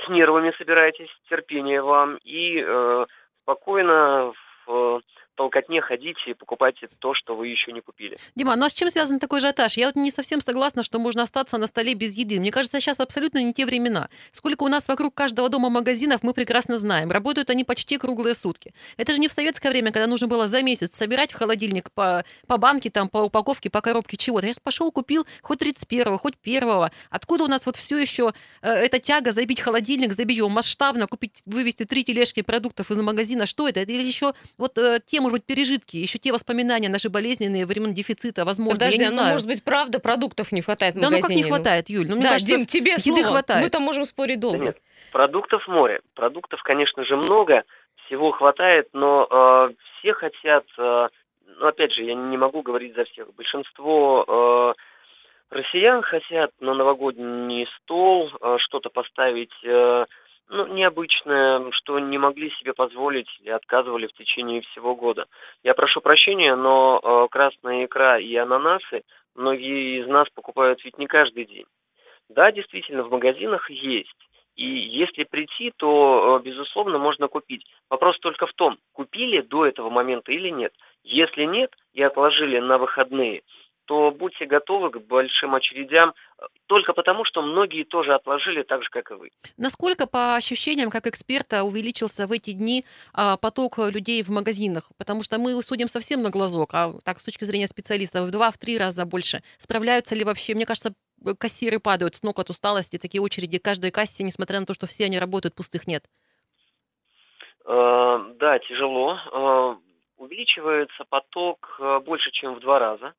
с 0.06 0.10
нервами 0.10 0.54
собирайтесь, 0.58 1.10
терпение 1.30 1.82
вам 1.82 2.18
и 2.24 2.62
э, 2.62 3.06
спокойно 3.42 4.34
в 4.66 5.02
толкотне 5.36 5.82
ходите 5.82 6.20
и 6.28 6.34
покупайте 6.34 6.90
то, 7.00 7.14
что 7.14 7.36
вы 7.36 7.48
еще 7.48 7.72
не 7.72 7.82
купили. 7.82 8.18
Дима, 8.36 8.56
ну 8.56 8.66
а 8.66 8.70
с 8.70 8.74
чем 8.74 8.90
связан 8.90 9.20
такой 9.20 9.40
ажиотаж? 9.40 9.78
Я 9.78 9.88
вот 9.88 9.96
не 9.96 10.12
совсем 10.12 10.42
согласна, 10.42 10.84
что 10.84 11.00
можно 11.00 11.24
остаться 11.24 11.58
на 11.58 11.68
столе 11.68 11.94
без 11.94 12.16
еды. 12.16 12.40
Мне 12.40 12.52
кажется, 12.52 12.80
сейчас 12.80 13.00
абсолютно 13.00 13.42
не 13.42 13.54
те 13.54 13.66
времена. 13.66 14.10
Сколько 14.32 14.64
у 14.64 14.68
нас 14.68 14.88
вокруг 14.88 15.14
каждого 15.14 15.50
дома 15.50 15.70
магазинов, 15.70 16.24
мы 16.24 16.34
прекрасно 16.34 16.78
знаем. 16.78 17.12
Работают 17.12 17.50
они 17.50 17.64
почти 17.64 17.98
круглые 17.98 18.36
сутки. 18.36 18.74
Это 18.98 19.14
же 19.14 19.20
не 19.20 19.28
в 19.28 19.34
советское 19.34 19.70
время, 19.70 19.92
когда 19.92 20.08
нужно 20.08 20.28
было 20.28 20.48
за 20.48 20.62
месяц 20.62 20.96
собирать 20.96 21.32
в 21.32 21.38
холодильник 21.38 21.92
по, 21.92 22.24
по 22.48 22.58
банке, 22.58 22.90
там, 22.90 23.10
по 23.10 23.20
упаковке, 23.20 23.70
по 23.70 23.82
коробке 23.82 24.18
чего-то. 24.18 24.48
Я 24.48 24.54
пошел, 24.62 24.92
купил 24.92 25.26
хоть 25.42 25.62
31-го, 25.62 26.18
хоть 26.18 26.34
1 26.44 26.90
Откуда 27.10 27.46
у 27.46 27.48
нас 27.48 27.66
вот 27.66 27.78
все 27.78 27.98
еще 27.98 28.34
э, 28.62 28.70
эта 28.70 29.00
тяга 29.00 29.32
забить 29.32 29.62
холодильник, 29.62 30.12
забить 30.12 30.38
его 30.38 30.50
масштабно, 30.50 31.08
купить, 31.08 31.42
вывести 31.46 31.86
три 31.86 32.04
тележки 32.04 32.42
продуктов 32.42 32.92
из 32.92 33.00
магазина? 33.00 33.46
Что 33.46 33.68
это? 33.68 33.82
Или 33.82 34.04
еще 34.04 34.34
вот 34.58 34.78
э, 34.78 35.00
те 35.06 35.21
может 35.22 35.40
быть, 35.40 35.46
пережитки, 35.46 35.98
еще 35.98 36.20
те 36.20 36.32
воспоминания 36.32 36.90
наши 36.90 37.10
болезненные 37.10 37.66
времен 37.66 37.94
дефицита, 37.94 38.46
возможно, 38.46 38.74
Подожди, 38.74 38.98
я 38.98 39.04
не 39.06 39.10
ну, 39.12 39.18
знаю. 39.18 39.32
может 39.34 39.48
быть, 39.48 39.64
правда, 39.64 40.00
продуктов 40.00 40.52
не 40.52 40.62
хватает 40.62 40.96
в 40.96 41.00
да, 41.00 41.10
магазине? 41.10 41.22
Да 41.22 41.28
ну 41.28 41.36
как 41.36 41.38
не 41.38 41.44
хватает, 41.44 41.90
Юль? 41.90 42.08
Ну, 42.08 42.16
мне 42.16 42.24
да, 42.24 42.30
кажется, 42.32 42.56
Дим, 42.56 42.66
тебе 42.66 42.92
еды 42.92 43.02
слово. 43.02 43.28
хватает. 43.28 43.64
Мы 43.64 43.70
там 43.70 43.84
можем 43.84 44.04
спорить 44.04 44.40
долго. 44.40 44.58
Да 44.60 44.66
нет, 44.66 44.78
продуктов 45.12 45.68
море. 45.68 46.02
Продуктов, 46.16 46.62
конечно 46.64 47.06
же, 47.06 47.16
много, 47.16 47.64
всего 48.06 48.32
хватает, 48.32 48.90
но 48.94 49.28
э, 49.30 49.74
все 50.00 50.14
хотят, 50.14 50.66
э, 50.78 51.08
ну, 51.60 51.68
опять 51.68 51.94
же, 51.94 52.04
я 52.04 52.16
не 52.16 52.38
могу 52.38 52.62
говорить 52.62 52.96
за 52.96 53.06
всех, 53.06 53.34
большинство... 53.36 54.74
Э, 54.78 54.82
Россиян 55.52 56.02
хотят 56.02 56.52
на 56.62 56.74
новогодний 56.74 57.68
стол 57.78 58.32
э, 58.42 58.56
что-то 58.60 58.90
поставить 58.90 59.52
э, 59.66 60.06
ну, 60.52 60.68
необычное, 60.68 61.64
что 61.72 61.98
не 61.98 62.18
могли 62.18 62.52
себе 62.52 62.74
позволить 62.74 63.30
или 63.40 63.50
отказывали 63.50 64.08
в 64.08 64.14
течение 64.14 64.62
всего 64.62 64.96
года. 64.96 65.26
Я 65.64 65.74
прошу 65.74 66.02
прощения, 66.02 66.56
но 66.56 67.00
э, 67.02 67.28
красная 67.32 67.86
икра 67.86 68.20
и 68.20 68.36
ананасы 68.36 69.04
многие 69.34 70.02
из 70.02 70.08
нас 70.08 70.28
покупают 70.36 70.84
ведь 70.84 70.98
не 70.98 71.08
каждый 71.08 71.46
день. 71.46 71.66
Да, 72.30 72.52
действительно, 72.52 73.04
в 73.04 73.12
магазинах 73.12 73.70
есть. 73.70 74.14
И 74.58 74.66
если 74.66 75.24
прийти, 75.24 75.72
то, 75.78 76.40
э, 76.42 76.44
безусловно, 76.44 76.98
можно 76.98 77.30
купить. 77.30 77.66
Вопрос 77.90 78.20
только 78.20 78.46
в 78.46 78.54
том, 78.54 78.78
купили 78.92 79.40
до 79.40 79.66
этого 79.66 79.90
момента 79.90 80.34
или 80.34 80.50
нет. 80.50 80.74
Если 81.04 81.46
нет 81.46 81.74
и 81.94 82.04
отложили 82.04 82.60
на 82.60 82.78
выходные– 82.78 83.42
то 83.92 84.10
будьте 84.12 84.46
готовы 84.46 84.90
к 84.90 85.02
большим 85.02 85.54
очередям 85.54 86.14
э, 86.14 86.46
только 86.72 86.94
потому, 86.94 87.26
что 87.26 87.42
многие 87.42 87.84
тоже 87.84 88.14
отложили 88.14 88.64
так 88.64 88.82
же, 88.82 88.90
как 88.90 89.12
и 89.12 89.16
вы. 89.16 89.30
Насколько, 89.58 90.08
по 90.08 90.38
ощущениям, 90.38 90.90
как 90.90 91.06
эксперта, 91.06 91.64
увеличился 91.64 92.28
в 92.28 92.32
эти 92.32 92.52
дни 92.52 92.86
а, 93.14 93.36
поток 93.36 93.78
людей 93.78 94.24
в 94.24 94.30
магазинах? 94.30 94.90
Потому 94.98 95.22
что 95.22 95.38
мы 95.38 95.62
судим 95.64 95.90
совсем 95.90 96.22
на 96.22 96.30
глазок, 96.30 96.70
а 96.74 96.94
так, 97.04 97.20
с 97.20 97.26
точки 97.26 97.44
зрения 97.44 97.68
специалистов, 97.68 98.22
в 98.26 98.32
два, 98.32 98.52
в 98.52 98.58
три 98.58 98.78
раза 98.78 99.06
больше. 99.06 99.44
Справляются 99.58 100.16
ли 100.16 100.24
вообще? 100.24 100.56
Мне 100.56 100.66
кажется, 100.66 100.94
кассиры 101.38 101.82
падают 101.82 102.16
с 102.16 102.24
ног 102.24 102.40
от 102.40 102.50
усталости, 102.50 102.98
такие 102.98 103.22
очереди 103.22 103.58
к 103.58 103.66
каждой 103.66 103.92
кассе, 103.92 104.24
несмотря 104.24 104.62
на 104.62 104.66
то, 104.66 104.74
что 104.74 104.88
все 104.88 105.04
они 105.08 105.20
работают, 105.20 105.54
пустых 105.54 105.88
нет. 105.88 106.06
Э, 107.66 108.18
да, 108.40 108.60
тяжело. 108.60 109.18
Э, 109.18 109.76
увеличивается 110.16 111.04
поток 111.10 111.82
больше, 112.06 112.32
чем 112.32 112.56
в 112.56 112.62
два 112.62 112.80
раза. 112.80 113.14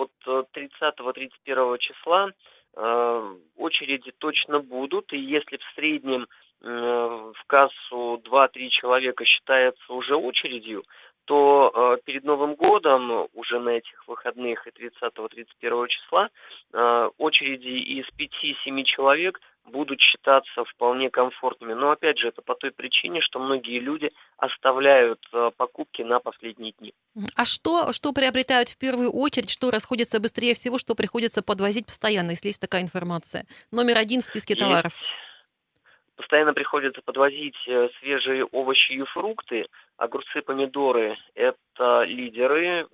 Вот 0.00 0.46
30-31 0.54 1.30
э, 1.44 1.78
числа 1.78 2.30
э, 2.74 3.34
очереди 3.58 4.12
точно 4.16 4.60
будут, 4.60 5.12
и 5.12 5.18
если 5.18 5.58
в 5.58 5.74
среднем 5.74 6.26
э, 6.62 6.66
в 6.66 7.44
кассу 7.46 8.22
2-3 8.24 8.68
человека 8.70 9.26
считается 9.26 9.92
уже 9.92 10.16
очередью, 10.16 10.84
то 11.24 11.70
э, 11.74 12.02
перед 12.04 12.24
Новым 12.24 12.54
годом, 12.54 13.28
уже 13.34 13.60
на 13.60 13.70
этих 13.70 14.06
выходных 14.08 14.66
и 14.66 14.70
30-31 14.70 15.88
числа, 15.88 16.28
э, 16.72 17.10
очереди 17.18 18.00
из 18.00 18.06
5-7 18.18 18.84
человек 18.84 19.40
будут 19.64 20.00
считаться 20.00 20.64
вполне 20.64 21.10
комфортными. 21.10 21.74
Но 21.74 21.90
опять 21.90 22.18
же, 22.18 22.28
это 22.28 22.42
по 22.42 22.54
той 22.54 22.70
причине, 22.72 23.20
что 23.20 23.38
многие 23.38 23.78
люди 23.78 24.10
оставляют 24.36 25.20
э, 25.32 25.50
покупки 25.56 26.02
на 26.02 26.18
последние 26.18 26.72
дни. 26.78 26.92
А 27.36 27.44
что, 27.44 27.92
что 27.92 28.12
приобретают 28.12 28.68
в 28.68 28.78
первую 28.78 29.12
очередь, 29.12 29.50
что 29.50 29.70
расходится 29.70 30.20
быстрее 30.20 30.54
всего, 30.54 30.78
что 30.78 30.94
приходится 30.94 31.42
подвозить 31.42 31.86
постоянно, 31.86 32.30
если 32.30 32.48
есть 32.48 32.60
такая 32.60 32.82
информация? 32.82 33.46
Номер 33.70 33.98
один 33.98 34.22
в 34.22 34.24
списке 34.24 34.54
Есть 34.54 34.64
товаров. 34.66 34.92
Постоянно 36.20 36.52
приходится 36.52 37.00
подвозить 37.02 37.56
э, 37.66 37.88
свежие 37.98 38.44
овощи 38.44 38.92
и 38.92 39.02
фрукты, 39.04 39.66
огурцы, 39.96 40.42
помидоры– 40.42 41.16
это 41.34 42.02
лидеры. 42.04 42.86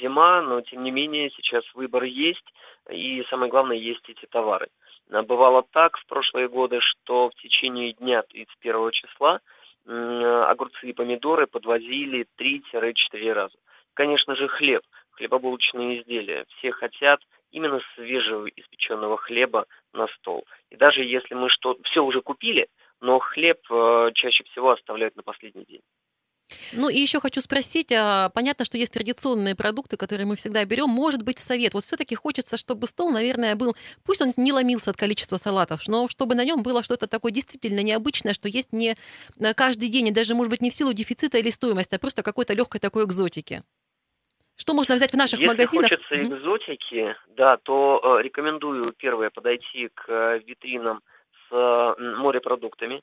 Зима, 0.00 0.42
но 0.42 0.60
тем 0.60 0.84
не 0.84 0.92
менее 0.92 1.30
сейчас 1.30 1.64
выбор 1.74 2.04
есть, 2.04 2.46
и 2.88 3.24
самое 3.28 3.50
главное, 3.50 3.76
есть 3.76 4.08
эти 4.08 4.26
товары. 4.26 4.68
А 5.10 5.22
Бывало 5.22 5.64
так 5.72 5.98
в 5.98 6.06
прошлые 6.06 6.48
годы, 6.48 6.78
что 6.80 7.30
в 7.30 7.34
течение 7.34 7.92
дня 7.94 8.22
31 8.22 8.90
числа 8.92 9.40
огурцы 9.86 10.86
и 10.86 10.92
помидоры 10.92 11.46
подвозили 11.46 12.26
3-4 12.40 13.32
раза. 13.32 13.54
Конечно 13.92 14.34
же, 14.36 14.48
хлеб, 14.48 14.82
хлебобулочные 15.10 16.00
изделия. 16.00 16.46
Все 16.56 16.70
хотят 16.70 17.20
именно 17.50 17.80
свежего 17.94 18.48
испеченного 18.48 19.16
хлеба 19.18 19.66
на 19.94 20.06
стол. 20.18 20.44
И 20.70 20.76
даже 20.76 21.02
если 21.02 21.34
мы 21.34 21.48
что 21.50 21.76
все 21.84 22.00
уже 22.00 22.20
купили, 22.20 22.68
но 23.00 23.18
хлеб 23.18 23.58
э, 23.70 24.10
чаще 24.14 24.44
всего 24.44 24.70
оставляют 24.70 25.16
на 25.16 25.22
последний 25.22 25.64
день. 25.64 25.82
Ну 26.72 26.88
и 26.88 26.98
еще 26.98 27.20
хочу 27.20 27.40
спросить, 27.40 27.92
а, 27.92 28.28
понятно, 28.30 28.64
что 28.64 28.76
есть 28.76 28.92
традиционные 28.92 29.54
продукты, 29.54 29.96
которые 29.96 30.26
мы 30.26 30.36
всегда 30.36 30.64
берем. 30.64 30.90
Может 30.90 31.22
быть, 31.22 31.38
совет. 31.38 31.74
Вот 31.74 31.84
все-таки 31.84 32.14
хочется, 32.14 32.56
чтобы 32.56 32.86
стол, 32.86 33.10
наверное, 33.10 33.56
был, 33.56 33.76
пусть 34.04 34.20
он 34.20 34.32
не 34.36 34.52
ломился 34.52 34.90
от 34.90 34.96
количества 34.96 35.36
салатов, 35.36 35.86
но 35.88 36.08
чтобы 36.08 36.34
на 36.34 36.44
нем 36.44 36.62
было 36.62 36.82
что-то 36.82 37.06
такое 37.06 37.32
действительно 37.32 37.80
необычное, 37.80 38.34
что 38.34 38.48
есть 38.48 38.72
не 38.72 38.96
на 39.36 39.54
каждый 39.54 39.88
день, 39.88 40.08
и 40.08 40.12
даже, 40.12 40.34
может 40.34 40.50
быть, 40.50 40.60
не 40.60 40.70
в 40.70 40.74
силу 40.74 40.92
дефицита 40.92 41.38
или 41.38 41.50
стоимости, 41.50 41.94
а 41.94 41.98
просто 41.98 42.22
какой-то 42.22 42.52
легкой 42.54 42.80
такой 42.80 43.04
экзотики. 43.04 43.62
Что 44.56 44.72
можно 44.74 44.94
взять 44.94 45.10
в 45.12 45.16
наших 45.16 45.40
Если 45.40 45.52
магазинах? 45.52 45.90
хочется 45.90 46.14
Мгм. 46.14 46.34
экзотики, 46.38 47.16
да, 47.36 47.56
то 47.62 48.00
э, 48.18 48.22
рекомендую 48.22 48.84
первое 48.96 49.30
подойти 49.30 49.88
к 49.94 50.04
э, 50.08 50.38
витринам 50.46 51.00
с 51.48 51.52
э, 51.52 51.94
морепродуктами. 52.18 53.02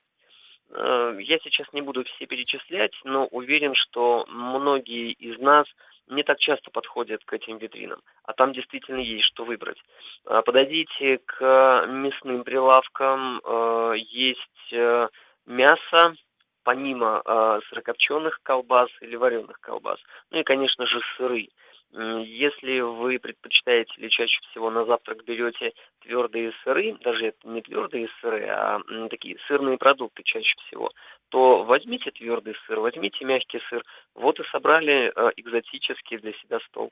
Э, 0.69 1.17
Я 1.19 1.39
сейчас 1.39 1.67
не 1.73 1.81
буду 1.81 2.05
все 2.05 2.25
перечислять, 2.25 2.93
но 3.03 3.25
уверен, 3.27 3.75
что 3.75 4.25
многие 4.29 5.11
из 5.11 5.39
нас 5.39 5.65
не 6.07 6.23
так 6.23 6.39
часто 6.39 6.71
подходят 6.71 7.23
к 7.25 7.33
этим 7.33 7.57
витринам, 7.57 8.01
а 8.23 8.33
там 8.33 8.53
действительно 8.53 8.99
есть 8.99 9.25
что 9.25 9.43
выбрать. 9.43 9.77
Э, 10.25 10.41
Подойдите 10.45 11.19
к 11.25 11.85
мясным 11.89 12.45
прилавкам, 12.45 13.41
э, 13.43 13.93
есть 13.97 14.71
э, 14.71 15.09
мясо, 15.47 16.15
помимо 16.63 17.21
э, 17.25 17.59
сырокопченых 17.69 18.39
колбас 18.43 18.89
или 19.01 19.15
вареных 19.15 19.59
колбас. 19.59 19.99
Ну 20.31 20.39
и, 20.39 20.43
конечно 20.43 20.85
же, 20.85 20.99
сыры. 21.17 21.47
Если 21.93 22.79
вы 22.79 23.19
предпочитаете 23.19 23.91
или 23.97 24.07
чаще 24.07 24.39
всего 24.49 24.69
на 24.69 24.85
завтрак 24.85 25.25
берете 25.25 25.73
твердые 26.01 26.53
сыры, 26.63 26.95
даже 27.01 27.27
это 27.27 27.47
не 27.49 27.61
твердые 27.61 28.07
сыры, 28.21 28.47
а 28.47 28.79
такие 29.09 29.37
сырные 29.47 29.77
продукты 29.77 30.23
чаще 30.23 30.55
всего, 30.67 30.89
то 31.29 31.63
возьмите 31.63 32.11
твердый 32.11 32.55
сыр, 32.65 32.79
возьмите 32.79 33.25
мягкий 33.25 33.59
сыр. 33.69 33.83
Вот 34.15 34.39
и 34.39 34.43
собрали 34.51 35.11
э, 35.13 35.31
экзотический 35.35 36.17
для 36.17 36.31
себя 36.33 36.59
стол. 36.67 36.91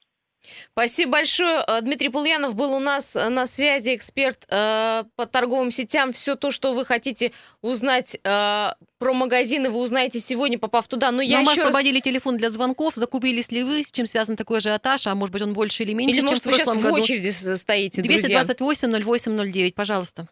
Спасибо 0.72 1.12
большое. 1.14 1.64
Э, 1.68 1.82
Дмитрий 1.82 2.10
Пульянов 2.10 2.56
был 2.56 2.74
у 2.74 2.80
нас 2.80 3.16
э, 3.16 3.30
на 3.30 3.46
связи, 3.48 3.96
эксперт 3.96 4.46
э, 4.50 5.04
по 5.16 5.26
торговым 5.26 5.72
сетям. 5.72 6.14
Все 6.14 6.36
то, 6.36 6.52
что 6.52 6.74
вы 6.74 6.86
хотите 6.86 7.32
узнать 7.62 8.16
э, 8.24 8.70
про 8.98 9.14
магазины, 9.14 9.70
вы 9.70 9.80
узнаете 9.80 10.20
сегодня, 10.20 10.58
попав 10.58 10.88
туда. 10.88 11.12
Но 11.12 11.22
я 11.22 11.38
Но 11.40 11.44
мы 11.44 11.52
еще 11.52 11.62
раз... 11.62 11.70
освободили 11.70 12.00
телефон 12.00 12.38
для 12.38 12.50
звонков. 12.50 12.96
Закупились 12.96 13.52
ли 13.52 13.64
вы? 13.64 13.84
С 13.84 13.92
чем 13.92 14.06
связан 14.06 14.36
такой 14.38 14.58
ажиотаж? 14.60 15.08
А 15.08 15.16
может 15.16 15.34
быть, 15.34 15.42
он 15.42 15.54
больше 15.54 15.84
или 15.84 15.94
меньше, 15.94 16.12
Или, 16.14 16.20
чем 16.22 16.28
может, 16.28 16.44
в 16.44 16.46
вы 16.48 16.54
сейчас 16.54 16.66
прошлом 16.66 16.82
в 16.82 16.86
году? 16.86 17.04
очереди 17.04 17.30
стоите, 17.30 18.02
друзья? 18.02 18.44
228 18.44 19.04
08 19.04 19.52
09, 19.52 19.76
пожалуйста. 19.76 20.28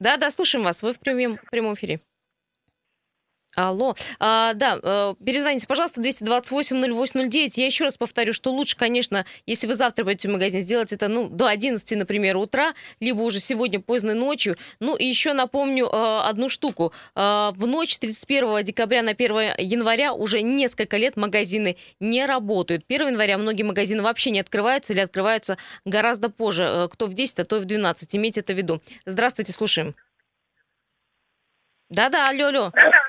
Да-да, 0.00 0.30
слушаем 0.30 0.64
вас. 0.64 0.82
Вы 0.82 0.92
в 0.92 0.98
прямом, 0.98 1.38
прямом 1.50 1.74
эфире. 1.74 2.00
Алло. 3.56 3.96
А, 4.20 4.54
да, 4.54 4.78
э, 4.80 5.14
перезвоните, 5.24 5.66
пожалуйста, 5.66 6.00
228-08-09. 6.00 7.52
Я 7.56 7.66
еще 7.66 7.84
раз 7.84 7.96
повторю, 7.96 8.32
что 8.32 8.52
лучше, 8.52 8.76
конечно, 8.76 9.26
если 9.44 9.66
вы 9.66 9.74
завтра 9.74 10.04
пойдете 10.04 10.28
в 10.28 10.32
магазин, 10.32 10.62
сделать 10.62 10.92
это 10.92 11.08
ну, 11.08 11.28
до 11.28 11.48
11, 11.48 11.98
например, 11.98 12.36
утра, 12.36 12.74
либо 13.00 13.20
уже 13.22 13.40
сегодня 13.40 13.80
поздно 13.80 14.14
ночью. 14.14 14.56
Ну 14.78 14.94
и 14.94 15.04
еще 15.04 15.32
напомню 15.32 15.86
э, 15.86 16.20
одну 16.28 16.48
штуку. 16.48 16.92
Э, 17.16 17.50
в 17.54 17.66
ночь 17.66 17.94
с 17.94 17.98
31 17.98 18.64
декабря 18.64 19.02
на 19.02 19.10
1 19.10 19.54
января 19.58 20.14
уже 20.14 20.42
несколько 20.42 20.96
лет 20.96 21.16
магазины 21.16 21.76
не 21.98 22.26
работают. 22.26 22.84
1 22.88 23.08
января 23.08 23.36
многие 23.36 23.64
магазины 23.64 24.02
вообще 24.02 24.30
не 24.30 24.38
открываются 24.38 24.92
или 24.92 25.00
открываются 25.00 25.58
гораздо 25.84 26.30
позже. 26.30 26.88
Кто 26.92 27.06
в 27.06 27.14
10, 27.14 27.40
а 27.40 27.44
то 27.44 27.56
и 27.56 27.60
в 27.60 27.64
12. 27.64 28.14
Имейте 28.14 28.40
это 28.40 28.52
в 28.52 28.56
виду. 28.56 28.80
Здравствуйте, 29.06 29.52
слушаем. 29.52 29.96
Да-да, 31.88 32.28
алло, 32.28 32.46
алло. 32.46 32.72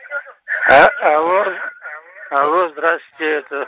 А, 0.68 0.88
алло, 1.16 1.46
алло, 2.30 2.70
здравствуйте, 2.70 3.32
это 3.38 3.68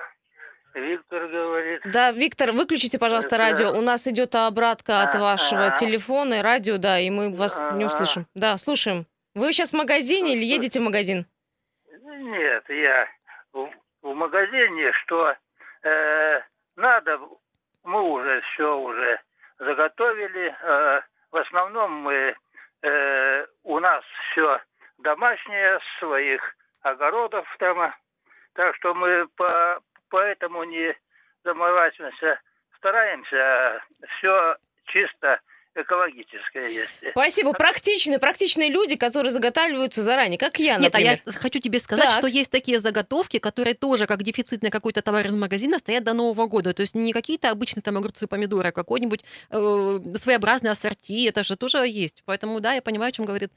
Виктор 0.73 1.27
говорит. 1.27 1.81
Да, 1.85 2.11
Виктор, 2.11 2.51
выключите, 2.51 2.99
пожалуйста, 2.99 3.35
Это- 3.35 3.43
радио. 3.45 3.71
У 3.71 3.81
нас 3.81 4.07
идет 4.07 4.35
обратка 4.35 5.01
от 5.01 5.15
А, 5.15 5.19
вашего 5.19 5.67
а. 5.67 5.71
телефона 5.71 6.35
и 6.35 6.41
радио, 6.41 6.77
да, 6.77 6.99
и 6.99 7.09
мы 7.09 7.33
вас 7.33 7.59
не 7.73 7.83
А. 7.83 7.87
услышим. 7.87 8.27
Да, 8.35 8.57
слушаем. 8.57 9.05
Вы 9.35 9.51
сейчас 9.53 9.71
в 9.71 9.75
магазине 9.77 10.35
или 10.35 10.43
едете 10.45 10.79
в 10.79 10.83
магазин? 10.83 11.25
Нет, 11.91 12.63
я 12.69 13.07
в, 13.53 13.69
в 14.03 14.13
магазине, 14.13 14.91
что 15.03 15.35
э, 15.83 16.41
надо, 16.75 17.19
мы 17.83 18.01
уже 18.01 18.41
все 18.53 18.77
уже 18.77 19.19
заготовили. 19.59 20.55
э, 20.61 21.01
в 21.31 21.37
основном 21.37 21.91
мы, 21.91 22.35
э, 22.83 23.45
у 23.63 23.79
нас 23.79 24.03
все 24.31 24.59
домашнее, 24.99 25.79
своих 25.99 26.41
огородов 26.83 27.47
там. 27.59 27.79
а, 27.79 27.95
Так 28.53 28.75
что 28.75 28.93
мы 28.93 29.27
по, 29.35 29.79
поэтому 30.09 30.63
не 30.63 30.95
заморачиваемся, 31.43 32.39
стараемся 32.77 33.83
все 34.17 34.57
чисто 34.85 35.39
экологическое 35.75 36.69
есть. 36.69 36.91
Спасибо. 37.11 37.53
Практичные, 37.53 38.19
практичные 38.19 38.69
люди, 38.69 38.95
которые 38.95 39.31
заготавливаются 39.31 40.03
заранее, 40.03 40.37
как 40.37 40.59
я, 40.59 40.77
Нет, 40.77 40.93
а 40.95 40.97
например. 40.99 41.21
я 41.25 41.31
хочу 41.33 41.59
тебе 41.59 41.79
сказать, 41.79 42.05
Так. 42.05 42.19
что 42.19 42.27
есть 42.27 42.51
такие 42.51 42.79
заготовки, 42.79 43.39
которые 43.39 43.73
тоже 43.73 44.05
как 44.05 44.23
дефицитный 44.23 44.69
какой-то 44.69 45.01
товар 45.01 45.27
из 45.27 45.35
магазина 45.35 45.79
стоят 45.79 46.03
до 46.03 46.13
Нового 46.13 46.47
года. 46.47 46.73
То 46.73 46.81
есть 46.81 46.95
не 46.95 47.13
какие-то 47.13 47.49
обычные 47.49 47.81
там 47.81 47.97
огурцы, 47.97 48.27
помидоры, 48.27 48.69
а 48.69 48.71
какой-нибудь 48.71 49.21
э, 49.49 49.99
своеобразный 50.21 50.71
ассорти. 50.71 51.27
Это 51.27 51.43
же 51.43 51.55
тоже 51.55 51.77
есть. 51.87 52.23
Поэтому 52.25 52.59
да, 52.59 52.73
я 52.73 52.81
понимаю, 52.81 53.09
о 53.09 53.11
чем 53.11 53.25
говорит 53.25 53.51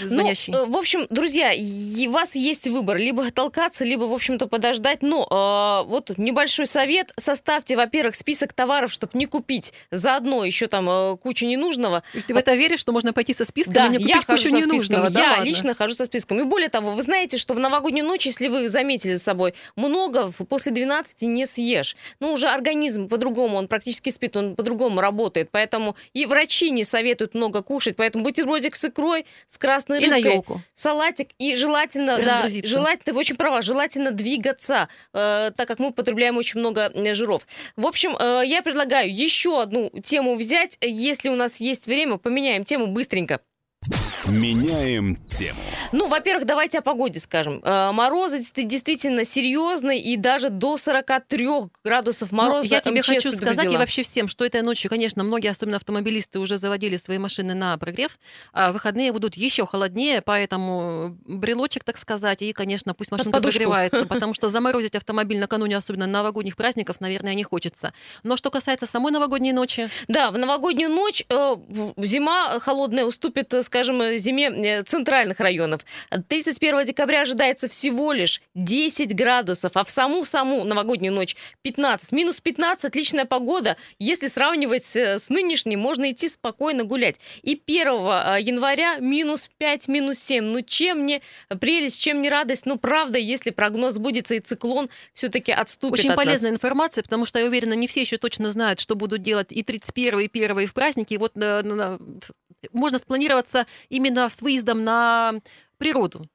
звонящий. 0.00 0.52
Ну, 0.52 0.66
в 0.66 0.76
общем, 0.76 1.06
друзья, 1.10 1.52
у 1.52 2.10
вас 2.10 2.34
есть 2.34 2.68
выбор. 2.68 2.96
Либо 2.96 3.30
толкаться, 3.30 3.84
либо, 3.84 4.04
в 4.04 4.12
общем-то, 4.12 4.46
подождать. 4.46 5.02
Но 5.02 5.26
э, 5.30 5.88
вот 5.88 6.16
небольшой 6.18 6.66
совет. 6.66 7.12
Составьте, 7.18 7.76
во-первых, 7.76 8.14
список 8.14 8.52
товаров, 8.52 8.92
чтобы 8.92 9.18
не 9.18 9.26
купить 9.26 9.72
заодно 9.90 10.44
еще 10.44 10.66
там 10.66 10.88
э, 10.88 11.16
кучу 11.16 11.46
ненужного. 11.62 12.02
Есть 12.14 12.26
ты 12.26 12.34
в 12.34 12.36
это 12.36 12.54
веришь, 12.54 12.80
что 12.80 12.92
можно 12.92 13.12
пойти 13.12 13.34
со 13.34 13.44
списком 13.44 13.74
Да, 13.74 13.86
и 13.86 13.90
не 13.90 13.96
купить 13.98 14.08
я 14.10 14.22
хожу 14.22 14.42
кучу 14.42 14.50
со 14.50 14.66
ненужного? 14.66 15.10
Да 15.10 15.20
я 15.20 15.30
ладно? 15.30 15.44
лично 15.44 15.74
хожу 15.74 15.94
со 15.94 16.04
списком. 16.04 16.40
И 16.40 16.44
более 16.44 16.68
того, 16.68 16.92
вы 16.92 17.02
знаете, 17.02 17.36
что 17.36 17.54
в 17.54 17.58
новогоднюю 17.58 18.06
ночь, 18.06 18.26
если 18.26 18.48
вы 18.48 18.68
заметили 18.68 19.14
за 19.14 19.20
собой, 19.20 19.54
много 19.76 20.30
после 20.48 20.72
12 20.72 21.22
не 21.22 21.46
съешь. 21.46 21.96
Ну, 22.20 22.32
уже 22.32 22.48
организм 22.48 23.08
по-другому, 23.08 23.56
он 23.56 23.68
практически 23.68 24.10
спит, 24.10 24.36
он 24.36 24.56
по-другому 24.56 25.00
работает. 25.00 25.48
Поэтому 25.50 25.96
и 26.12 26.26
врачи 26.26 26.70
не 26.70 26.84
советуют 26.84 27.34
много 27.34 27.62
кушать. 27.62 27.96
Поэтому 27.96 28.24
бутербродик 28.24 28.76
с 28.76 28.84
икрой, 28.84 29.26
с 29.46 29.58
красной 29.58 30.02
И 30.02 30.06
на 30.08 30.16
елку. 30.16 30.60
салатик. 30.74 31.28
И 31.38 31.54
желательно, 31.54 32.18
да, 32.18 32.48
желательно, 32.48 33.14
вы 33.14 33.20
очень 33.20 33.36
права, 33.36 33.62
желательно 33.62 34.10
двигаться, 34.10 34.88
э, 35.12 35.50
так 35.56 35.68
как 35.68 35.78
мы 35.78 35.92
потребляем 35.92 36.36
очень 36.36 36.60
много 36.60 36.90
э, 36.94 37.14
жиров. 37.14 37.46
В 37.76 37.86
общем, 37.86 38.16
э, 38.18 38.42
я 38.44 38.62
предлагаю 38.62 39.14
еще 39.14 39.60
одну 39.60 39.90
тему 40.02 40.36
взять. 40.36 40.78
Если 40.80 41.28
у 41.28 41.36
нас 41.36 41.51
есть 41.60 41.86
время, 41.86 42.18
поменяем 42.18 42.64
тему 42.64 42.86
быстренько. 42.86 43.40
Меняем 44.28 45.16
тему. 45.28 45.58
Ну, 45.90 46.08
во-первых, 46.08 46.46
давайте 46.46 46.78
о 46.78 46.82
погоде 46.82 47.18
скажем. 47.18 47.60
Э, 47.64 47.90
Морозы 47.92 48.38
действительно 48.38 49.24
серьезный 49.24 49.98
и 49.98 50.16
даже 50.16 50.50
до 50.50 50.76
43 50.76 51.48
градусов 51.82 52.30
Ну, 52.30 52.38
мороза 52.38 52.68
я 52.68 52.80
тебе 52.80 53.00
МЧС 53.00 53.06
хочу 53.08 53.32
сказать 53.32 53.42
и 53.42 53.46
предупредила. 53.48 53.78
вообще 53.80 54.02
всем, 54.04 54.28
что 54.28 54.44
этой 54.44 54.62
ночью, 54.62 54.88
конечно, 54.88 55.24
многие, 55.24 55.48
особенно 55.48 55.76
автомобилисты, 55.78 56.38
уже 56.38 56.58
заводили 56.58 56.96
свои 56.96 57.18
машины 57.18 57.54
на 57.54 57.76
прогрев. 57.76 58.18
А 58.52 58.70
выходные 58.72 59.10
будут 59.12 59.34
еще 59.34 59.66
холоднее, 59.66 60.22
поэтому 60.22 61.18
брелочек, 61.26 61.82
так 61.82 61.98
сказать, 61.98 62.42
и, 62.42 62.52
конечно, 62.52 62.94
пусть 62.94 63.10
машинка 63.10 63.32
подушку. 63.32 63.58
прогревается, 63.58 64.06
потому 64.06 64.34
что 64.34 64.48
заморозить 64.48 64.94
автомобиль 64.94 65.40
накануне, 65.40 65.76
особенно 65.76 66.06
новогодних 66.06 66.56
праздников, 66.56 67.00
наверное, 67.00 67.34
не 67.34 67.42
хочется. 67.42 67.92
Но 68.22 68.36
что 68.36 68.50
касается 68.50 68.86
самой 68.86 69.12
новогодней 69.12 69.52
ночи, 69.52 69.88
Да, 70.06 70.30
в 70.30 70.38
новогоднюю 70.38 70.90
ночь 70.90 71.24
э, 71.28 71.56
зима 71.98 72.60
холодная 72.60 73.04
уступит, 73.04 73.52
э, 73.52 73.62
скажем, 73.72 74.02
э, 74.02 74.18
зиме 74.18 74.50
э, 74.50 74.82
центральных 74.82 75.40
районов. 75.40 75.80
31 76.28 76.84
декабря 76.84 77.22
ожидается 77.22 77.68
всего 77.68 78.12
лишь 78.12 78.42
10 78.54 79.14
градусов, 79.14 79.72
а 79.76 79.82
в 79.82 79.88
саму-саму 79.90 80.64
новогоднюю 80.64 81.14
ночь 81.14 81.36
15. 81.62 82.12
Минус 82.12 82.40
15– 82.42 82.84
отличная 82.84 83.24
погода. 83.24 83.78
Если 83.98 84.26
сравнивать 84.28 84.94
э, 84.94 85.18
с 85.18 85.30
нынешней, 85.30 85.76
можно 85.76 86.10
идти 86.10 86.28
спокойно 86.28 86.84
гулять. 86.84 87.16
И 87.42 87.58
1 87.66 87.86
э, 87.88 88.42
января 88.42 88.96
минус 88.98 89.48
5, 89.56 89.88
минус 89.88 90.18
7. 90.18 90.44
Ну 90.44 90.60
чем 90.60 91.06
не 91.06 91.22
прелесть, 91.58 91.98
чем 91.98 92.20
не 92.20 92.28
радость? 92.28 92.66
Ну 92.66 92.76
правда, 92.76 93.18
если 93.18 93.50
прогноз 93.50 93.94
сбудется 93.94 94.34
и 94.34 94.40
циклон 94.40 94.90
все-таки 95.14 95.50
отступит 95.50 96.00
Очень 96.00 96.10
от 96.10 96.16
нас. 96.18 96.26
полезная 96.26 96.50
информация, 96.50 97.02
потому 97.02 97.24
что 97.24 97.38
я 97.38 97.46
уверена, 97.46 97.72
не 97.72 97.86
все 97.86 98.02
еще 98.02 98.18
точно 98.18 98.50
знают, 98.50 98.80
что 98.80 98.96
будут 98.96 99.22
делать 99.22 99.50
и 99.50 99.62
31 99.62 100.20
и 100.20 100.28
1 100.28 100.58
и 100.60 100.66
в 100.66 100.74
праздники. 100.74 101.14
И 101.14 101.18
вот 101.18 101.36
на- 101.36 101.62
на- 101.62 101.98
можно 102.72 102.98
спланироваться 102.98 103.66
именно 103.88 104.28
с 104.28 104.40
выездом 104.42 104.84
на 104.84 105.34
природу. 105.78 106.26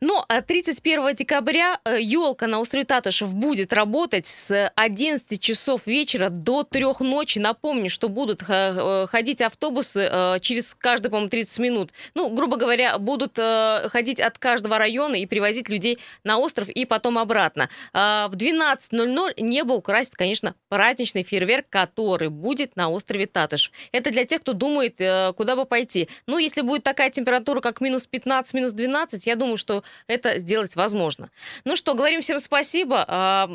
Но 0.00 0.24
а 0.28 0.42
31 0.42 1.14
декабря 1.14 1.78
елка 1.98 2.46
на 2.46 2.60
острове 2.60 2.84
Татышев 2.84 3.34
будет 3.34 3.72
работать 3.72 4.26
с 4.26 4.72
11 4.76 5.40
часов 5.40 5.86
вечера 5.86 6.28
до 6.30 6.64
3 6.64 6.86
ночи. 7.00 7.38
Напомню, 7.38 7.90
что 7.90 8.08
будут 8.08 8.42
э, 8.42 8.46
э, 8.48 9.06
ходить 9.08 9.40
автобусы 9.40 10.08
э, 10.10 10.38
через 10.40 10.74
каждые, 10.74 11.10
по-моему, 11.10 11.30
30 11.30 11.58
минут. 11.58 11.90
Ну, 12.14 12.30
грубо 12.30 12.56
говоря, 12.56 12.98
будут 12.98 13.38
э, 13.38 13.88
ходить 13.88 14.20
от 14.20 14.38
каждого 14.38 14.78
района 14.78 15.16
и 15.16 15.26
привозить 15.26 15.68
людей 15.68 15.98
на 16.24 16.38
остров 16.38 16.68
и 16.68 16.84
потом 16.84 17.18
обратно. 17.18 17.68
А 17.92 18.28
В 18.28 18.36
12.00 18.36 19.34
небо 19.38 19.72
украсит, 19.72 20.14
конечно, 20.14 20.54
праздничный 20.68 21.22
фейерверк, 21.22 21.66
который 21.68 22.28
будет 22.28 22.76
на 22.76 22.88
острове 22.90 23.26
Татышев. 23.26 23.72
Это 23.92 24.10
для 24.10 24.24
тех, 24.24 24.40
кто 24.40 24.52
думает, 24.52 25.00
э, 25.00 25.32
куда 25.36 25.56
бы 25.56 25.64
пойти. 25.64 26.08
Ну, 26.26 26.38
если 26.38 26.62
будет 26.62 26.82
такая 26.82 27.10
температура, 27.10 27.60
как 27.60 27.80
минус 27.80 28.06
15, 28.06 28.54
минус 28.54 28.72
12, 28.72 29.26
я 29.26 29.36
думаю, 29.36 29.56
что 29.56 29.69
это 30.06 30.38
сделать 30.38 30.76
возможно. 30.76 31.30
Ну 31.64 31.76
что, 31.76 31.94
говорим 31.94 32.20
всем 32.20 32.38
спасибо. 32.38 33.04
А, 33.06 33.50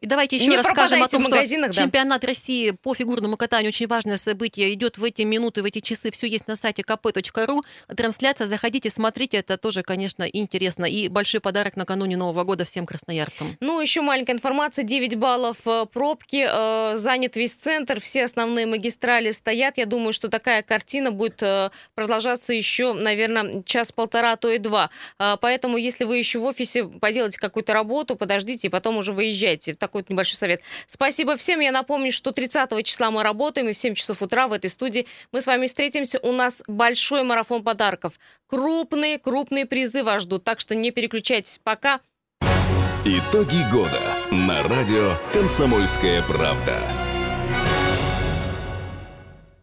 И 0.00 0.06
давайте 0.06 0.36
еще 0.36 0.46
Не 0.46 0.56
раз 0.56 0.66
скажем 0.66 1.02
о 1.02 1.08
том, 1.08 1.22
что 1.24 1.30
да. 1.32 1.72
чемпионат 1.72 2.24
России 2.24 2.70
по 2.70 2.94
фигурному 2.94 3.36
катанию 3.36 3.68
очень 3.70 3.86
важное 3.86 4.16
событие. 4.16 4.72
Идет 4.74 4.98
в 4.98 5.04
эти 5.04 5.22
минуты, 5.22 5.62
в 5.62 5.64
эти 5.64 5.80
часы. 5.80 6.10
Все 6.10 6.26
есть 6.26 6.48
на 6.48 6.56
сайте 6.56 6.82
kp.ru. 6.82 7.60
Трансляция. 7.96 8.46
Заходите, 8.46 8.90
смотрите. 8.90 9.38
Это 9.38 9.56
тоже, 9.56 9.82
конечно, 9.82 10.24
интересно. 10.24 10.84
И 10.84 11.08
большой 11.08 11.40
подарок 11.40 11.76
накануне 11.76 12.16
Нового 12.16 12.44
года 12.44 12.64
всем 12.64 12.86
красноярцам. 12.86 13.56
Ну, 13.60 13.80
еще 13.80 14.00
маленькая 14.00 14.32
информация. 14.32 14.84
9 14.84 15.16
баллов 15.16 15.56
э, 15.66 15.86
пробки. 15.92 16.46
э, 16.48 16.96
Занят 16.96 17.36
весь 17.36 17.54
центр. 17.54 18.00
Все 18.00 18.24
основные 18.24 18.66
магистрали 18.66 19.30
стоят. 19.30 19.78
Я 19.78 19.86
думаю, 19.86 20.12
что 20.12 20.28
такая 20.28 20.62
картина 20.62 21.10
будет 21.10 21.42
э, 21.42 21.70
продолжаться 21.94 22.52
еще, 22.52 22.92
наверное, 22.92 23.62
час-полтора, 23.64 24.32
а 24.32 24.36
то 24.36 24.50
и 24.50 24.58
два. 24.58 24.90
А, 25.18 25.36
Поэтому, 25.60 25.76
если 25.76 26.04
вы 26.04 26.16
еще 26.16 26.38
в 26.38 26.44
офисе 26.44 26.84
поделаете 26.84 27.38
какую-то 27.38 27.74
работу, 27.74 28.16
подождите 28.16 28.68
и 28.68 28.70
потом 28.70 28.96
уже 28.96 29.12
выезжайте. 29.12 29.74
Такой 29.74 30.00
вот 30.00 30.08
небольшой 30.08 30.36
совет. 30.36 30.62
Спасибо 30.86 31.36
всем. 31.36 31.60
Я 31.60 31.70
напомню, 31.70 32.12
что 32.12 32.32
30 32.32 32.82
числа 32.82 33.10
мы 33.10 33.22
работаем, 33.22 33.68
и 33.68 33.72
в 33.74 33.76
7 33.76 33.94
часов 33.94 34.22
утра 34.22 34.48
в 34.48 34.54
этой 34.54 34.70
студии 34.70 35.06
мы 35.32 35.42
с 35.42 35.46
вами 35.46 35.66
встретимся. 35.66 36.18
У 36.22 36.32
нас 36.32 36.62
большой 36.66 37.24
марафон 37.24 37.62
подарков. 37.62 38.14
Крупные, 38.46 39.18
крупные 39.18 39.66
призы 39.66 40.02
вас 40.02 40.22
ждут. 40.22 40.44
Так 40.44 40.60
что 40.60 40.74
не 40.74 40.92
переключайтесь. 40.92 41.60
Пока. 41.62 42.00
Итоги 43.04 43.70
года 43.70 44.00
на 44.30 44.62
радио 44.62 45.14
«Комсомольская 45.34 46.22
правда». 46.22 46.80